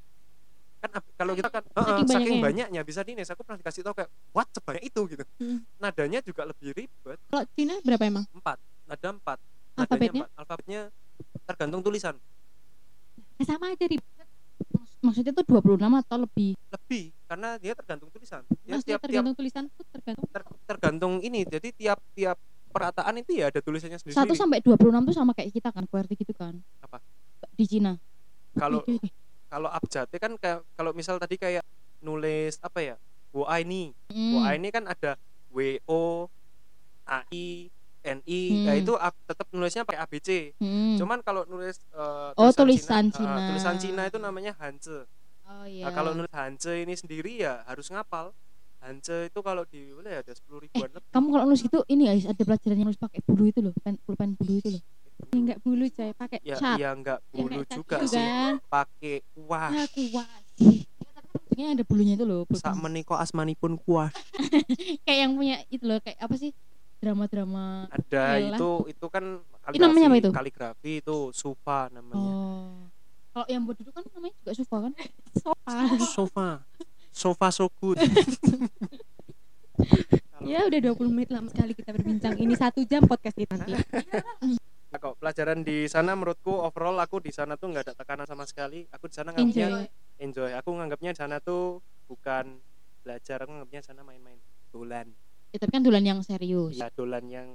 [0.78, 2.42] kan kalau kita kan Saking saking, saking banyaknya.
[2.68, 5.58] banyaknya bisa di next aku pernah dikasih tahu kayak what sebanyak itu gitu Mm.
[5.78, 8.24] nadanya juga lebih ribet Kalau Cina berapa emang?
[8.32, 10.24] 4 nada 4 nadanya Alfabetnya?
[10.26, 10.80] 4 alfabetnya
[11.44, 12.14] tergantung tulisan
[13.34, 14.06] Eh, sama aja ribet.
[14.70, 16.54] Maksud- Maksudnya tuh 26 atau lebih.
[16.70, 20.28] lebih karena dia tergantung tulisan dia Maksudnya tiap tiap tergantung tulisan tuh tergantung.
[20.28, 22.36] ter- tergantung ini jadi tiap tiap
[22.68, 26.14] perataan itu ya ada tulisannya sendiri 1 sampai 26 tuh sama kayak kita kan, QWERTY
[26.16, 26.56] gitu kan.
[26.78, 27.00] Apa?
[27.50, 27.96] Di Cina.
[28.52, 28.84] kalau
[29.46, 31.64] kalau abjadnya kan kayak kalau misal tadi kayak
[31.98, 32.96] nulis apa ya
[33.30, 34.38] WA ini Hmm.
[34.38, 35.16] WA ini kan ada
[35.50, 36.28] WO
[37.02, 37.68] AI
[38.04, 38.80] NI ya Hmm.
[38.80, 40.96] itu ab- tetap nulisnya pakai ABC Hmm.
[40.96, 43.46] cuman kalau nulis eh, Oh, tulisan eh, Cina.
[43.46, 45.06] tulisan Cina itu namanya Hanze
[45.44, 45.84] Oh iya.
[45.84, 48.30] Nah, kalau nulis Hanze ini sendiri ya harus ngapal
[48.78, 52.02] Hanze itu kalau di mana ya ada sepuluh ribuan lebih kamu kalau nulis gitu ini
[52.04, 54.82] guys ada pelajaran yang nulis pakai bulu itu loh, pen pulpen bulu itu loh.
[55.22, 56.76] Ya, enggak bulu coy, pakai ya cat.
[56.76, 58.54] ya nggak Yang bulu kayak cat juga gitu sih kan.
[58.68, 60.42] pakai kuah Ya kuat.
[61.44, 62.42] Maksudnya ada bulunya itu loh.
[62.52, 64.10] sak meniko asmanipun kuah
[65.04, 66.50] Kayak yang punya itu loh, kayak apa sih?
[67.02, 67.90] Drama-drama.
[67.90, 68.54] ada Yalah.
[68.54, 69.24] itu itu kan
[69.68, 70.30] Itu namanya apa itu?
[70.30, 72.70] kaligrafi itu sufa namanya Oh.
[73.32, 74.92] Kalau yang buat duduk kan namanya juga sofa kan?
[75.42, 75.74] Sofa.
[75.98, 76.48] sofa
[77.10, 77.98] sofa so good
[80.42, 82.34] Ya udah 20 menit lama sekali kita berbincang.
[82.34, 83.78] Ini satu jam podcast kita nanti.
[84.90, 88.44] Nah, kok pelajaran di sana menurutku overall aku di sana tuh nggak ada tekanan sama
[88.44, 89.84] sekali aku di sana nganggapnya Enjoy.
[90.20, 92.60] enjoy aku nganggapnya di sana tuh bukan
[93.00, 94.36] belajar aku nganggapnya sana main-main
[94.68, 95.08] dolan
[95.52, 96.80] Ya, tapi kan dulan yang serius.
[96.80, 97.48] ya dolan yang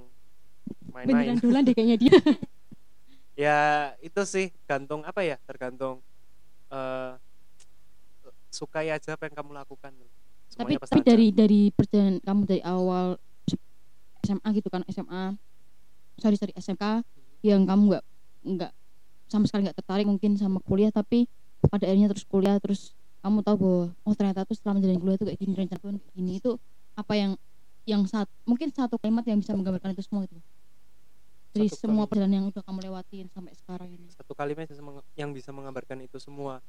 [0.94, 2.14] Beneran main-main duluan deh kayaknya dia.
[3.38, 3.58] ya
[4.02, 6.02] itu sih gantung apa ya tergantung
[6.74, 7.12] eh
[8.50, 10.10] sukai aja apa yang kamu lakukan tapi
[10.50, 11.06] Semuanya tapi lancar.
[11.06, 13.06] dari dari perjalanan kamu dari awal
[14.26, 15.38] SMA gitu kan SMA
[16.18, 17.06] sorry sorry SMK
[17.46, 18.04] yang kamu nggak
[18.58, 18.72] nggak
[19.30, 21.30] sama sekali nggak tertarik mungkin sama kuliah tapi
[21.70, 25.26] pada akhirnya terus kuliah terus kamu tahu bahwa oh ternyata tuh setelah menjalani kuliah tuh
[25.30, 26.50] kayak gini rencana Tuhan kayak gini itu
[26.98, 27.30] apa yang
[27.88, 30.36] yang saat mungkin satu kalimat yang bisa menggambarkan itu semua gitu
[31.48, 32.08] dari Satu semua kalimat.
[32.12, 34.12] perjalanan yang udah kamu lewatin sampai sekarang ini.
[34.12, 34.68] Satu kalimat
[35.16, 36.60] yang bisa menggambarkan itu semua.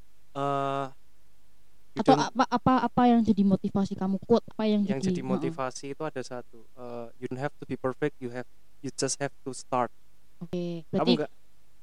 [1.91, 4.24] You atau apa apa apa yang jadi motivasi kamu?
[4.24, 5.28] Quote apa yang, yang jadi heeh.
[5.28, 8.47] motivasi itu ada satu eh, you don't have to be perfect you have
[8.80, 9.91] you just have to start.
[10.39, 11.32] Oke kamu berarti nggak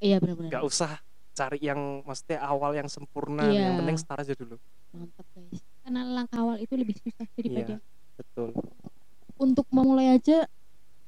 [0.01, 0.51] iya benar-benar.
[0.57, 0.97] nggak usah
[1.37, 3.69] cari yang maksudnya awal yang sempurna Iya.
[3.69, 4.57] yang penting start aja dulu.
[4.97, 5.61] Mantap guys.
[5.85, 7.79] Karena langkah awal itu lebih susah daripada iya
[8.17, 8.57] betul
[9.37, 10.49] untuk memulai aja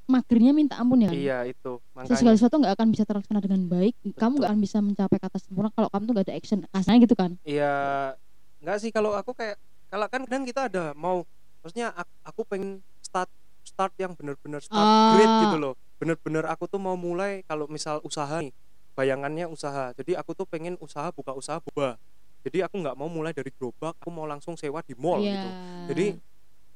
[0.09, 1.13] magernya minta ampun ya?
[1.13, 1.81] Iya itu.
[1.85, 3.95] Segala makanya sesuatu nggak akan bisa terlaksana dengan baik.
[4.17, 7.15] Kamu nggak akan bisa mencapai kata sempurna kalau kamu tuh nggak ada action kasarnya gitu
[7.17, 7.31] kan?
[7.45, 7.75] Iya
[8.65, 8.91] nggak sih.
[8.91, 11.25] Kalau aku kayak kalau kan kadang kita ada mau
[11.61, 12.71] maksudnya aku, aku pengen
[13.05, 13.29] start
[13.65, 15.13] start yang benar-benar start Ah.
[15.13, 15.75] great gitu loh.
[16.01, 18.55] Bener-bener aku tuh mau mulai kalau misal usaha nih
[18.97, 19.93] bayangannya usaha.
[19.93, 22.01] Jadi aku tuh pengen usaha buka usaha boba
[22.39, 25.35] jadi aku nggak mau mulai dari gerobak aku mau langsung sewa di mall Iya.
[25.35, 25.49] gitu
[25.91, 26.07] jadi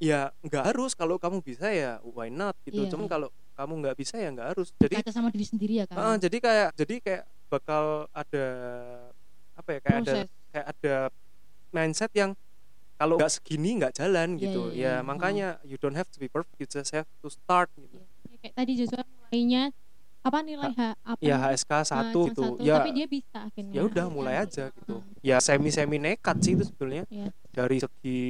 [0.02, 0.92] ya nggak harus.
[0.92, 2.82] Kalau kamu bisa ya why not gitu.
[2.82, 2.90] Iya.
[2.90, 4.74] cuman kalau kamu nggak bisa ya nggak harus.
[4.74, 8.46] Jadi kaca sama diri sendiri ya kan Ah, jadi kayak jadi kayak bakal ada
[9.52, 10.28] apa ya kayak ada proses.
[10.50, 10.94] kayak ada
[11.70, 12.30] mindset yang
[12.96, 14.62] kalau nggak segini nggak jalan Iya, gitu.
[14.68, 14.94] iya, ya iya.
[15.00, 18.00] makanya you don't have to be perfect you just have to start gitu.
[18.26, 19.70] Ya, kayak tadi Joshua mulainya
[20.22, 21.34] apa nilai H apa ya?
[21.36, 22.78] HSK satu gitu satu, ya.
[22.78, 23.74] Tapi dia bisa akhirnya.
[23.74, 25.02] Ya udah mulai aja gitu.
[25.18, 27.28] Ya semi semi nekat sih itu sebetulnya Iya.
[27.50, 28.22] dari segi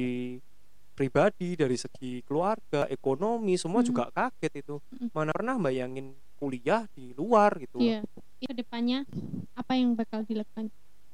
[0.93, 3.87] pribadi dari segi keluarga ekonomi semua Mm.
[3.89, 4.75] juga kaget itu.
[4.93, 5.09] Mm.
[5.11, 7.79] mana pernah bayangin kuliah di luar gitu.
[7.79, 8.05] Iya.
[8.39, 8.99] Ini ke depannya
[9.55, 10.69] apa yang bakal dilakukan?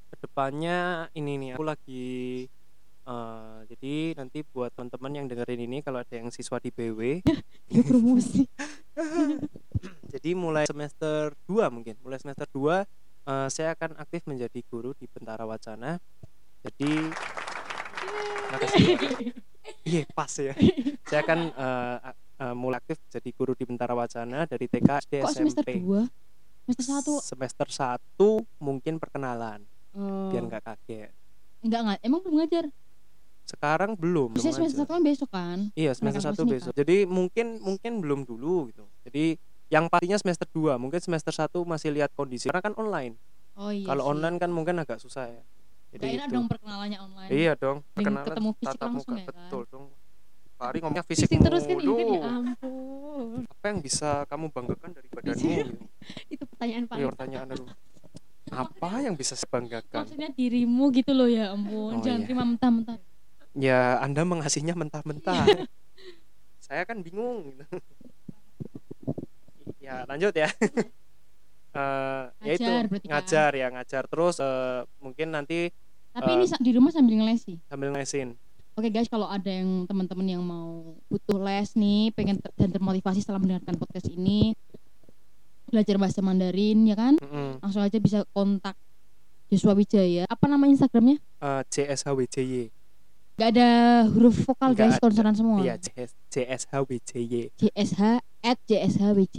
[0.10, 2.08] Ke depannya ini nih aku lagi
[3.06, 7.22] eh, jadi nanti buat teman-teman yang dengerin ini kalau ada yang siswa di BW
[7.74, 8.46] ya promosi.
[10.14, 12.84] Jadi mulai semester 2 mungkin mulai semester 2
[13.30, 16.02] eh, saya akan aktif menjadi guru di Bentara Wacana.
[16.66, 16.92] Jadi
[18.52, 18.86] makasih.
[19.84, 20.54] iya pas ya
[21.10, 25.14] saya akan eh, a- eh, mulai aktif jadi guru di Bentara Wacana dari TK SD
[25.20, 26.06] kok semester SMP 2
[26.66, 28.00] semester satu semester 1
[28.60, 30.30] mungkin perkenalan Oh.
[30.30, 31.10] biar nggak kaget
[31.60, 32.66] enggak enggak emang belum ngajar
[33.44, 34.86] sekarang belum Biasanya belum semester aja.
[34.86, 36.72] satu kan besok kan Iya semester satu besok.
[36.72, 38.86] Jadi mungkin mungkin belum dulu gitu.
[39.02, 39.34] Jadi
[39.68, 43.18] yang pastinya semester 2 mungkin semester 1 masih lihat kondisi karena kan online.
[43.56, 45.42] oh iya Kalau online kan mungkin agak susah ya.
[45.90, 46.36] Jadi enak itu.
[46.38, 47.78] dong perkenalannya online Iya dong.
[47.98, 49.36] Perkenalan ketemu fisik tatap langsung muka ya kan?
[49.42, 49.86] betul dong.
[50.60, 54.90] Pari ngomongnya fisik, fisik terus kan ini kan ya ampun Apa yang bisa kamu banggakan
[54.92, 55.40] dari badanmu?
[55.40, 55.56] Fisik.
[55.72, 55.84] gitu?
[56.30, 57.66] itu pertanyaan Iya paling pertanyaan aku.
[58.50, 60.04] Apa yang bisa saya banggakan?
[60.04, 62.26] maksudnya dirimu gitu loh ya ampun Oh, jangan iya.
[62.28, 62.98] terima mentah-mentah
[63.58, 65.42] Ya Anda mengasihnya mentah-mentah.
[66.62, 67.66] Saya kan bingung gitu.
[69.80, 70.46] Ya lanjut ya.
[71.70, 73.00] Eh, ya itu Ngajar kan?
[73.06, 75.70] ngajar ya ngajar terus eh, mungkin nanti
[76.10, 76.36] tapi Eh.
[76.36, 78.34] ini sa- di rumah sambil ngelesi sambil ngesin
[78.72, 83.20] Oke guys, kalau ada yang teman-teman yang mau butuh les nih, pengen ter- dan termotivasi
[83.20, 84.56] setelah mendengarkan podcast ini,
[85.68, 87.60] belajar bahasa Mandarin ya kan, Mm-mm.
[87.60, 88.80] langsung aja bisa kontak
[89.48, 90.24] Joshua Wijaya.
[90.26, 91.20] Apa nama Instagramnya?
[91.20, 92.72] Eh, CSHWJY
[93.36, 93.70] Gak ada
[94.08, 95.60] huruf vokal guys, konsonan semua.
[95.60, 98.02] iya CS CSHWJY JSH
[98.42, 99.38] at JSHWJ.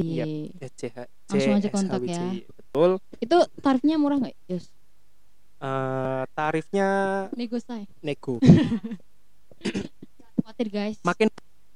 [0.70, 0.96] CH
[1.26, 2.20] Langsung aja kontak ya.
[2.46, 4.70] Betul Itu tarifnya murah nggak, Jos?
[5.60, 6.88] Eh, tarifnya
[7.36, 8.40] nego say nego
[10.40, 10.98] Khawatir guys.
[11.04, 11.28] makin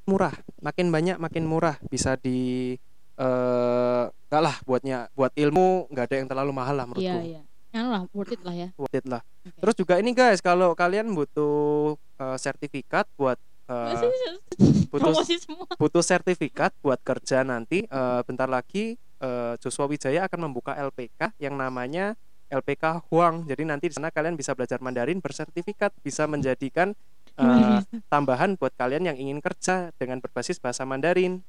[0.04, 2.74] murah makin banyak makin murah bisa di
[3.14, 7.42] eh enggak lah buatnya buat ilmu nggak ada yang terlalu mahal lah menurutku Iya, iya.
[7.74, 8.68] Lah, worth it lah ya.
[8.74, 9.58] worth it lah Oke.
[9.60, 15.66] terus juga ini guys kalau kalian butuh eh, sertifikat buat butuh promosi semua.
[15.80, 21.56] butuh sertifikat buat kerja nanti eh, bentar lagi eh, Joshua Wijaya akan membuka LPK yang
[21.56, 22.12] namanya
[22.52, 23.48] LPK Huang.
[23.48, 26.92] Jadi nanti di sana kalian bisa belajar Mandarin bersertifikat bisa menjadikan
[27.34, 27.82] bisa?
[28.12, 31.40] tambahan buat kalian yang ingin kerja dengan berbasis bahasa Mandarin.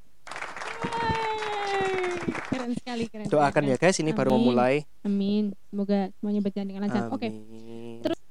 [2.50, 4.40] Keren sekali keren doakan ya guys ini baru Amin.
[4.42, 5.46] memulai amin.
[5.70, 7.12] Semoga semuanya berjalan dengan lancar.
[7.12, 7.28] Oke.
[7.30, 8.02] Amin.
[8.02, 8.24] Terus-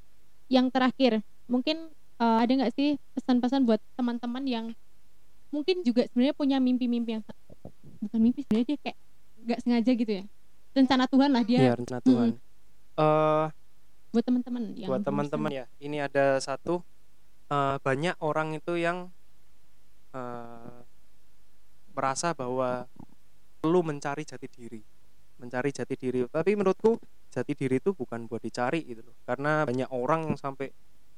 [0.48, 1.88] yang terakhir mungkin
[2.20, 4.66] eh, ada nggak sih pesan-pesan buat teman-teman yang
[5.54, 7.22] mungkin juga sebenarnya punya mimpi-mimpi yang
[8.02, 8.98] bukan mimpi sebenarnya dia kayak
[9.44, 10.24] nggak sengaja gitu ya?
[10.74, 11.60] Rencana Tuhan lah dia.
[11.62, 12.28] Ya rencana Tuhan.
[12.94, 13.46] Eh,
[14.14, 16.82] buat teman-teman yang buat teman-teman ya ini ada satu
[17.50, 19.10] eh, banyak orang itu yang
[20.14, 20.78] eh,
[21.94, 22.90] merasa bahwa
[23.62, 24.82] perlu mencari jati diri
[25.38, 26.24] mencari jati diri.
[26.26, 26.98] Tapi menurutku
[27.28, 29.16] jati diri itu bukan buat dicari gitu loh.
[29.26, 30.70] Karena banyak orang yang sampai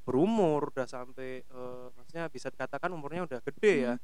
[0.06, 3.94] berumur udah sampai eh, maksudnya bisa dikatakan umurnya udah gede ya.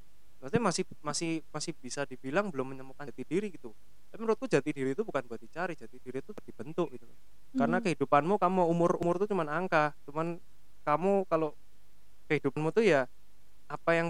[0.42, 3.70] Maksudnya masih masih masih bisa dibilang belum menemukan jati diri gitu.
[4.10, 7.14] Tapi menurutku jati diri itu bukan buat dicari jati diri itu dibentuk gitu loh.
[7.54, 7.86] Karena Hmm.
[7.86, 9.94] kehidupanmu kamu umur umur itu cuman angka.
[10.02, 10.42] Cuman
[10.82, 11.54] kamu kalau
[12.26, 13.06] kehidupanmu tuh ya
[13.70, 14.08] apa yang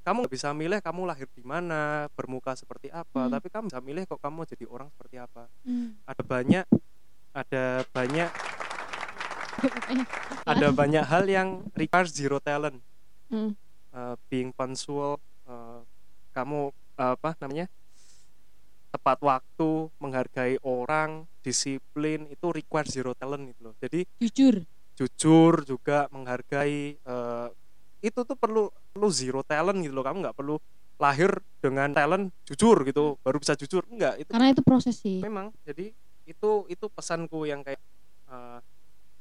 [0.00, 3.28] kamu nggak bisa milih kamu lahir di mana bermuka seperti apa.
[3.28, 3.32] Hmm.
[3.36, 5.44] tapi kamu bisa milih kok kamu jadi orang seperti apa.
[5.68, 5.92] Hmm.
[6.08, 6.64] ada banyak
[7.36, 8.30] ada banyak
[10.46, 12.78] ada banyak hal yang require zero talent
[13.28, 13.52] hmm.
[13.90, 15.18] Uh, being punctual
[15.50, 15.82] uh,
[16.30, 17.66] kamu uh, apa namanya
[18.90, 24.54] tepat waktu menghargai orang disiplin itu require zero talent gitu loh jadi Jujur.
[24.98, 27.48] jujur juga menghargai eh,
[28.02, 30.58] itu tuh perlu perlu zero talent gitu loh kamu nggak perlu
[31.00, 31.32] lahir
[31.62, 35.22] dengan talent jujur gitu baru bisa jujur enggak itu Karena itu proses sih.
[35.22, 35.94] memang jadi
[36.28, 37.80] itu itu pesanku yang kayak
[38.28, 38.58] eh,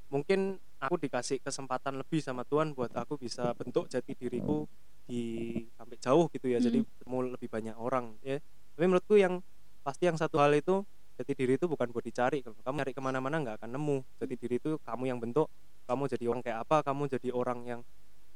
[0.10, 4.66] mungkin aku dikasih kesempatan lebih sama Tuhan buat aku bisa bentuk jati diriku
[5.10, 6.90] di sampai jauh gitu ya jadi Hmm.
[6.90, 8.38] ketemu lebih banyak orang ya.
[8.78, 9.42] Tapi menurutku yang
[9.82, 10.86] pasti yang satu hal itu
[11.18, 12.40] jati diri itu bukan buat dicari.
[12.46, 13.98] Kalau kamu cari ke mana-mana nggak akan nemu.
[14.22, 15.50] Jati diri itu kamu yang bentuk
[15.90, 17.82] kamu jadi orang kayak apa kamu jadi orang yang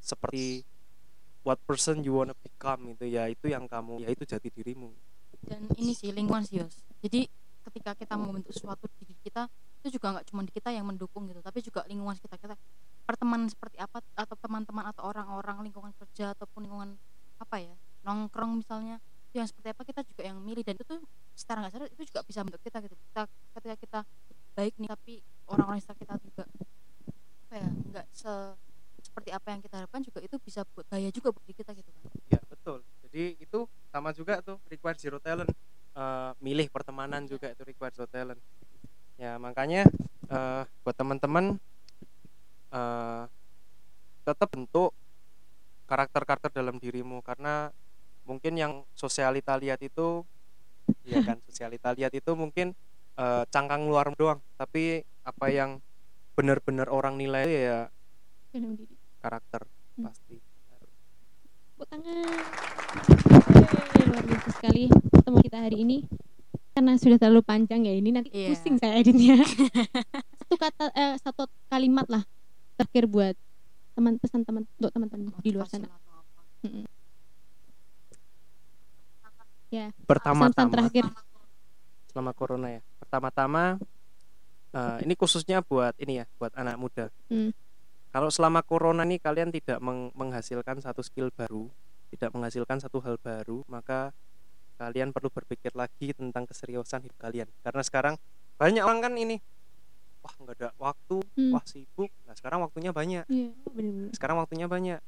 [0.02, 0.66] seperti
[1.46, 4.90] what person you wanna become itu ya itu yang kamu ya itu jati dirimu.
[5.44, 6.82] Dan ini sih lingkungan sih Yos.
[7.04, 7.30] Jadi
[7.70, 9.48] ketika kita mau membentuk sesuatu di diri kita
[9.84, 12.56] itu juga nggak cuma di kita yang mendukung gitu tapi juga lingkungan sekitar kita.
[13.04, 16.96] Pertemanan seperti apa atau teman-teman atau orang-orang lingkungan kerja ataupun lingkungan
[17.36, 17.76] apa ya
[18.08, 19.04] nongkrong misalnya
[19.36, 20.64] yang seperti apa kita juga yang milih.
[20.64, 21.04] Dan itu tuh
[21.36, 22.96] secara nggak sadar itu juga bisa membentuk kita gitu.
[22.96, 23.22] Kita
[23.60, 24.00] ketika kita
[24.56, 25.14] baik nih tapi
[25.52, 26.44] orang-orang sekitar kita juga
[27.44, 28.32] apa ya nggak se
[29.04, 32.02] seperti apa yang kita harapkan juga itu bisa buat bahaya juga buat kita gitu kan.
[32.32, 32.80] Ya betul.
[33.04, 35.52] Jadi itu sama juga tuh require zero talent.
[35.94, 38.40] Eh, milih pertemanan juga itu require zero talent
[39.18, 39.86] ya makanya
[40.30, 41.57] eh, buat teman-teman
[42.74, 43.24] eh,
[44.24, 44.95] tetap bentuk
[45.86, 47.20] karakter-karakter dalam dirimu.
[47.22, 47.70] Karena
[48.24, 50.24] mungkin yang sosialita lihat itu
[51.03, 51.38] ya kan?
[51.47, 52.74] Sosialita lihat itu mungkin
[53.20, 54.39] eh, cangkang luar doang.
[54.57, 55.80] Tapi apa yang
[56.34, 57.80] benar-benar orang nilai ya
[58.49, 58.95] dalam diri.
[59.22, 59.61] karakter
[59.93, 60.09] Hmm.
[60.09, 60.41] pasti.
[61.78, 62.34] Tepuk tangan.
[63.53, 65.97] Yeay, luar biasa sekali ketemu kita hari ini
[66.74, 68.50] karena sudah terlalu panjang ya ini nanti Iya.
[68.50, 69.38] pusing saya editnya.
[70.42, 72.26] Satu kata eh, satu kalimat lah
[72.76, 73.36] terakhir buat
[73.94, 75.86] teman pesan teman untuk teman-teman di luar sana.
[75.86, 76.02] apa.
[79.74, 80.70] pesan pertama-tama.
[80.70, 81.06] terakhir.
[82.10, 82.82] Selama corona ya.
[82.98, 83.78] Pertama-tama
[84.72, 87.06] eh, ini khususnya buat ini ya buat anak muda.
[87.30, 87.54] Hmm.
[88.10, 91.66] kalau selama corona nih kalian tidak meng- menghasilkan satu skill baru
[92.14, 94.14] tidak menghasilkan satu hal baru maka
[94.76, 97.48] kalian perlu berpikir lagi tentang keseriusan hidup kalian.
[97.62, 98.16] Karena sekarang
[98.58, 99.38] banyak orang kan ini
[100.24, 101.52] wah nggak ada waktu Hmm.
[101.52, 102.08] wah sibuk.
[102.24, 103.26] Nah sekarang waktunya banyak.
[103.28, 105.00] Iya benar-benar sekarang waktunya banyak.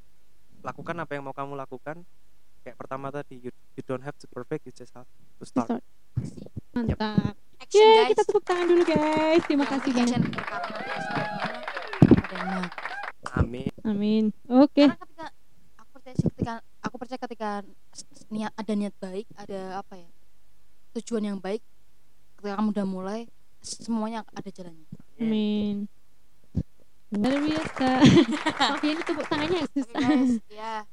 [0.61, 2.03] Lakukan apa yang mau kamu lakukan.
[2.66, 5.05] Kayak pertama tadi you, you don't have to perfect you just have
[5.39, 5.70] to start.
[5.70, 5.84] Start.
[6.74, 7.38] mantap.
[7.55, 8.09] Action Yeay, guys.
[8.11, 9.41] kita tepuk tangan dulu guys.
[9.47, 10.22] Terima Yang kasih banyak.
[12.05, 12.63] Action,
[13.36, 13.72] amin.
[13.86, 14.24] Amin.
[14.49, 14.89] Oke.
[14.89, 15.26] Karena ketika
[15.78, 17.49] aku percaya ketika aku percaya ketika
[18.28, 20.09] niat ada niat baik ada apa ya
[20.93, 21.61] tujuan yang baik
[22.36, 23.21] ketika kamu udah mulai
[23.59, 24.86] semuanya ada jalannya.
[25.17, 25.89] Amin.
[27.09, 27.88] Luar biasa
[28.82, 30.84] ya ini tepuk tangannya susah guys ya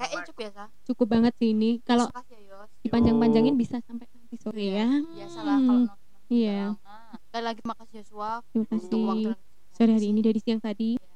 [0.00, 0.64] kayaknya cukup ya Sa?
[0.88, 1.70] cukup banget sih ini.
[1.82, 4.88] Kalau ya dipanjang-panjangin bisa sampai nanti sore ya.
[4.88, 6.72] Biasalah kalau Hmm, iya.
[7.26, 9.34] sekali lagi makasih Yosua terima untuk kasih.
[9.70, 10.96] sore hari ini dari siang tadi.
[10.96, 11.09] Iya.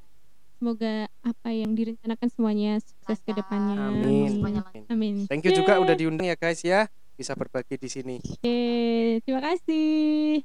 [0.56, 3.90] Semoga apa yang direncanakan semuanya sukses ke depannya.
[3.90, 4.42] Amin.
[4.90, 5.14] Amin.
[5.26, 5.84] Thank you juga Yeay.
[5.84, 6.86] udah diundang ya guys ya.
[7.14, 8.16] Bisa berbagi di sini.
[8.42, 10.42] Yeay, terima kasih.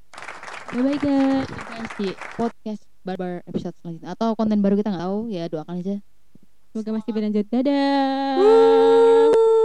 [0.70, 1.48] Bye bye guys.
[1.50, 4.14] Guys di podcast barbar episode selanjutnya.
[4.14, 5.20] Atau konten baru kita nggak tahu.
[5.34, 5.96] Ya doakan aja.
[6.70, 7.46] Semoga masih berlanjut.
[7.50, 9.58] Dadah